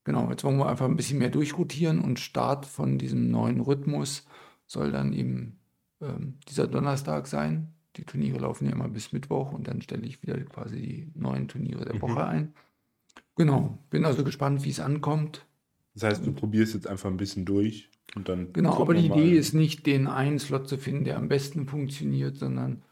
genau, 0.04 0.28
jetzt 0.30 0.44
wollen 0.44 0.58
wir 0.58 0.68
einfach 0.68 0.86
ein 0.86 0.96
bisschen 0.96 1.18
mehr 1.18 1.30
durchrotieren 1.30 2.00
und 2.00 2.18
Start 2.18 2.66
von 2.66 2.98
diesem 2.98 3.30
neuen 3.30 3.60
Rhythmus 3.60 4.26
soll 4.70 4.92
dann 4.92 5.12
eben 5.12 5.58
ähm, 6.00 6.38
dieser 6.48 6.68
Donnerstag 6.68 7.26
sein. 7.26 7.74
Die 7.96 8.04
Turniere 8.04 8.38
laufen 8.38 8.66
ja 8.66 8.72
immer 8.72 8.88
bis 8.88 9.12
Mittwoch 9.12 9.52
und 9.52 9.66
dann 9.66 9.82
stelle 9.82 10.06
ich 10.06 10.22
wieder 10.22 10.38
quasi 10.44 10.80
die 10.80 11.12
neuen 11.18 11.48
Turniere 11.48 11.84
der 11.84 11.96
mhm. 11.96 12.02
Woche 12.02 12.24
ein. 12.24 12.54
Genau, 13.34 13.78
bin 13.90 14.04
also 14.04 14.22
gespannt, 14.22 14.64
wie 14.64 14.70
es 14.70 14.78
ankommt. 14.78 15.44
Das 15.94 16.04
heißt, 16.04 16.26
du 16.26 16.32
probierst 16.32 16.74
jetzt 16.74 16.86
einfach 16.86 17.10
ein 17.10 17.16
bisschen 17.16 17.44
durch 17.44 17.90
und 18.14 18.28
dann. 18.28 18.52
Genau, 18.52 18.80
aber 18.80 18.94
die. 18.94 19.06
Idee 19.06 19.36
ist 19.36 19.54
nicht, 19.54 19.86
den 19.86 20.06
einen 20.06 20.38
Slot 20.38 20.68
zu 20.68 20.78
finden, 20.78 21.04
der 21.04 21.16
am 21.16 21.28
besten 21.28 21.66
funktioniert, 21.66 22.36
sondern 22.36 22.82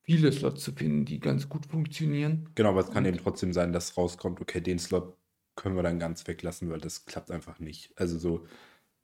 viele 0.00 0.32
Slots 0.32 0.62
zu 0.62 0.72
finden, 0.72 1.04
die 1.04 1.20
ganz 1.20 1.50
gut 1.50 1.66
funktionieren. 1.66 2.48
Genau, 2.54 2.70
aber 2.70 2.80
es 2.80 2.90
kann 2.90 3.04
eben 3.04 3.18
trotzdem 3.18 3.52
sein, 3.52 3.74
dass 3.74 3.98
rauskommt, 3.98 4.40
okay, 4.40 4.62
den 4.62 4.78
Slot 4.78 5.18
können 5.54 5.76
wir 5.76 5.82
dann 5.82 5.98
ganz 5.98 6.26
weglassen, 6.26 6.70
weil 6.70 6.80
das 6.80 7.04
klappt 7.04 7.30
einfach 7.30 7.58
nicht. 7.58 7.92
Also 7.96 8.18
so 8.18 8.46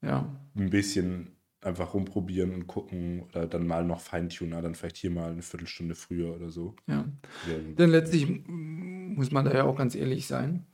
Ja, 0.01 0.35
ein 0.55 0.71
bisschen 0.71 1.37
einfach 1.63 1.95
rumprobieren 1.95 2.53
und 2.53 2.67
gucken 2.67 3.23
oder 3.23 3.47
dann 3.47 3.67
mal 3.67 3.85
noch 3.85 4.01
Feintuner, 4.01 4.61
dann 4.63 4.75
vielleicht 4.75 4.97
hier 4.97 5.11
mal 5.11 5.31
eine 5.31 5.43
Viertelstunde 5.43 5.95
früher 5.95 6.35
oder 6.35 6.51
so. 6.51 6.75
ja. 6.87 7.05
Ja, 7.49 7.75
Denn 7.79 7.91
letztlich 7.91 8.27
muss 8.47 9.31
man 9.31 9.45
da 9.45 9.55
ja 9.55 9.65
auch 9.65 9.77
ganz 9.77 9.95
ehrlich 9.95 10.27
sein. 10.27 10.67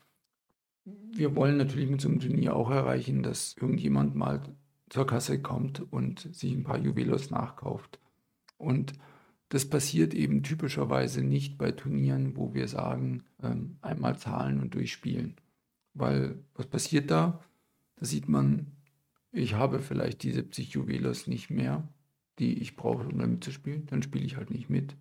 Wir 0.84 1.36
wollen 1.36 1.58
natürlich 1.58 1.90
mit 1.90 2.00
so 2.00 2.08
einem 2.08 2.20
Turnier 2.20 2.56
auch 2.56 2.70
erreichen, 2.70 3.22
dass 3.22 3.54
irgendjemand 3.60 4.14
mal 4.14 4.40
zur 4.88 5.06
Kasse 5.06 5.42
kommt 5.42 5.80
und 5.92 6.34
sich 6.34 6.52
ein 6.52 6.64
paar 6.64 6.78
Juwelos 6.78 7.30
nachkauft. 7.30 7.98
Und 8.56 8.94
das 9.50 9.68
passiert 9.68 10.14
eben 10.14 10.42
typischerweise 10.42 11.22
nicht 11.22 11.58
bei 11.58 11.72
Turnieren, 11.72 12.36
wo 12.36 12.54
wir 12.54 12.68
sagen, 12.68 13.24
ähm, 13.42 13.76
einmal 13.82 14.18
zahlen 14.18 14.60
und 14.60 14.74
durchspielen. 14.74 15.36
Weil 15.94 16.38
was 16.54 16.66
passiert 16.66 17.10
da? 17.10 17.40
Da 17.96 18.06
sieht 18.06 18.28
man, 18.28 18.77
ich 19.32 19.54
habe 19.54 19.80
vielleicht 19.80 20.22
die 20.22 20.32
70 20.32 20.70
Juwelos 20.72 21.26
nicht 21.26 21.50
mehr, 21.50 21.88
die 22.38 22.58
ich 22.60 22.76
brauche, 22.76 23.06
um 23.08 23.18
damit 23.18 23.44
zu 23.44 23.52
spielen. 23.52 23.86
Dann 23.86 24.02
spiele 24.02 24.24
ich 24.24 24.36
halt 24.36 24.50
nicht 24.50 24.70
mit. 24.70 24.96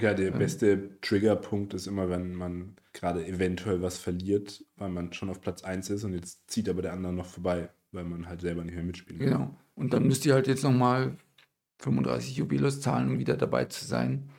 Ja, 0.00 0.12
der 0.12 0.32
Ähm. 0.32 0.38
beste 0.38 1.00
Triggerpunkt 1.00 1.72
ist 1.74 1.86
immer, 1.86 2.08
wenn 2.08 2.34
man 2.34 2.76
gerade 2.92 3.26
eventuell 3.26 3.80
was 3.80 3.98
verliert, 3.98 4.64
weil 4.76 4.90
man 4.90 5.12
schon 5.12 5.30
auf 5.30 5.40
Platz 5.40 5.62
1 5.62 5.88
ist 5.90 6.04
und 6.04 6.14
jetzt 6.14 6.50
zieht 6.50 6.68
aber 6.68 6.82
der 6.82 6.92
andere 6.92 7.12
noch 7.12 7.26
vorbei, 7.26 7.70
weil 7.92 8.04
man 8.04 8.28
halt 8.28 8.40
selber 8.40 8.64
nicht 8.64 8.74
mehr 8.74 8.84
mitspielen 8.84 9.20
kann. 9.20 9.30
Genau. 9.30 9.56
Und 9.74 9.92
dann 9.92 10.06
müsst 10.06 10.24
ihr 10.26 10.34
halt 10.34 10.46
jetzt 10.46 10.62
nochmal 10.64 11.16
35 11.78 12.36
Jubiläus 12.36 12.80
zahlen, 12.80 13.10
um 13.10 13.18
wieder 13.18 13.36
dabei 13.36 13.64
zu 13.66 13.84
sein. 13.84 14.30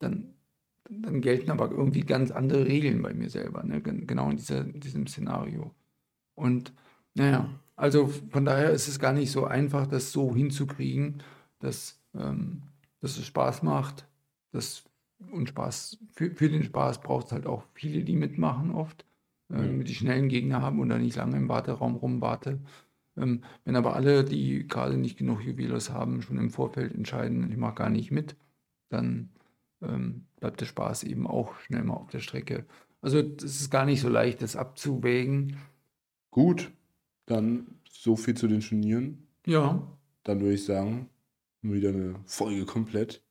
Dann, 0.00 0.34
dann 0.88 1.20
gelten 1.20 1.50
aber 1.50 1.70
irgendwie 1.70 2.02
ganz 2.02 2.30
andere 2.30 2.66
Regeln 2.66 3.02
bei 3.02 3.14
mir 3.14 3.30
selber, 3.30 3.62
ne? 3.64 3.82
Gen- 3.82 4.06
genau 4.06 4.30
in 4.30 4.36
dieser, 4.36 4.62
in 4.62 4.80
diesem 4.80 5.06
Szenario. 5.06 5.74
Und 6.34 6.72
naja, 7.14 7.50
also 7.76 8.08
von 8.08 8.44
daher 8.44 8.70
ist 8.70 8.88
es 8.88 8.98
gar 8.98 9.12
nicht 9.12 9.32
so 9.32 9.44
einfach, 9.44 9.86
das 9.86 10.12
so 10.12 10.34
hinzukriegen, 10.34 11.22
dass, 11.58 12.00
ähm, 12.14 12.62
dass 13.00 13.16
es 13.16 13.26
Spaß 13.26 13.62
macht. 13.62 14.06
Das, 14.52 14.84
und 15.30 15.48
Spaß, 15.48 15.98
für, 16.12 16.30
für 16.30 16.48
den 16.48 16.62
Spaß 16.62 17.00
braucht 17.00 17.26
es 17.26 17.32
halt 17.32 17.46
auch 17.46 17.64
viele, 17.74 18.04
die 18.04 18.16
mitmachen 18.16 18.70
oft, 18.70 19.04
äh, 19.50 19.56
damit 19.56 19.88
die 19.88 19.94
schnellen 19.94 20.28
Gegner 20.28 20.62
haben 20.62 20.80
und 20.80 20.88
dann 20.88 21.02
nicht 21.02 21.16
lange 21.16 21.36
im 21.36 21.48
Warteraum 21.48 21.96
rumwarte. 21.96 22.60
Ähm, 23.16 23.42
wenn 23.64 23.76
aber 23.76 23.94
alle, 23.94 24.24
die 24.24 24.66
gerade 24.66 24.96
nicht 24.96 25.18
genug 25.18 25.42
Juwelos 25.42 25.90
haben, 25.90 26.22
schon 26.22 26.38
im 26.38 26.50
Vorfeld 26.50 26.94
entscheiden, 26.94 27.50
ich 27.50 27.56
mache 27.56 27.74
gar 27.76 27.90
nicht 27.90 28.10
mit, 28.10 28.36
dann 28.88 29.30
ähm, 29.82 30.26
bleibt 30.40 30.60
der 30.60 30.66
Spaß 30.66 31.04
eben 31.04 31.26
auch 31.26 31.58
schnell 31.60 31.84
mal 31.84 31.94
auf 31.94 32.10
der 32.10 32.20
Strecke. 32.20 32.66
Also 33.00 33.18
es 33.18 33.60
ist 33.60 33.70
gar 33.70 33.84
nicht 33.84 34.00
so 34.00 34.08
leicht, 34.08 34.42
das 34.42 34.56
abzuwägen. 34.56 35.58
Gut, 36.30 36.72
dann 37.26 37.66
so 37.88 38.16
viel 38.16 38.34
zu 38.34 38.48
den 38.48 38.60
Turnieren. 38.60 39.26
Ja, 39.46 39.86
Dann 40.24 40.40
würde 40.40 40.54
ich 40.54 40.64
sagen, 40.64 41.08
wieder 41.62 41.90
eine 41.90 42.20
Folge 42.26 42.64
komplett. 42.64 43.22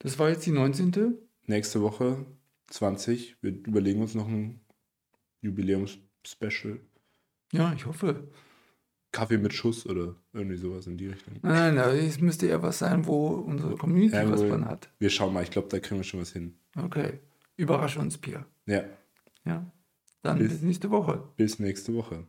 das 0.00 0.18
war 0.18 0.28
jetzt 0.30 0.44
die 0.46 0.50
19. 0.52 1.16
Nächste 1.46 1.80
Woche 1.82 2.24
20. 2.68 3.36
Wir 3.42 3.52
überlegen 3.52 4.00
uns 4.02 4.14
noch 4.14 4.28
ein 4.28 4.60
Jubiläums-Special. 5.42 6.80
Ja, 7.52 7.72
ich 7.74 7.86
hoffe. 7.86 8.28
Kaffee 9.12 9.38
mit 9.38 9.52
Schuss 9.54 9.86
oder 9.86 10.16
irgendwie 10.32 10.56
sowas 10.56 10.86
in 10.88 10.96
die 10.98 11.06
Richtung. 11.08 11.34
Nein, 11.42 11.76
nein, 11.76 11.96
es 11.98 12.20
müsste 12.20 12.46
eher 12.46 12.62
was 12.62 12.80
sein, 12.80 13.06
wo 13.06 13.28
unsere 13.28 13.76
Community 13.76 14.16
Ja, 14.16 14.28
was 14.30 14.42
von 14.42 14.64
hat. 14.64 14.90
Wir 14.98 15.08
schauen 15.10 15.32
mal, 15.32 15.42
ich 15.44 15.50
glaube, 15.50 15.68
da 15.68 15.78
kriegen 15.78 16.00
wir 16.00 16.04
schon 16.04 16.20
was 16.20 16.32
hin. 16.32 16.58
Okay. 16.76 17.20
Überrasch 17.56 17.96
uns, 17.96 18.18
Pierre. 18.18 18.46
Ja, 18.66 18.84
Ja. 19.44 19.70
Dann 20.22 20.38
Bis- 20.38 20.48
bis 20.54 20.62
nächste 20.62 20.90
Woche. 20.90 21.22
bis 21.36 21.58
nächste 21.58 21.94
Woche. 21.94 22.26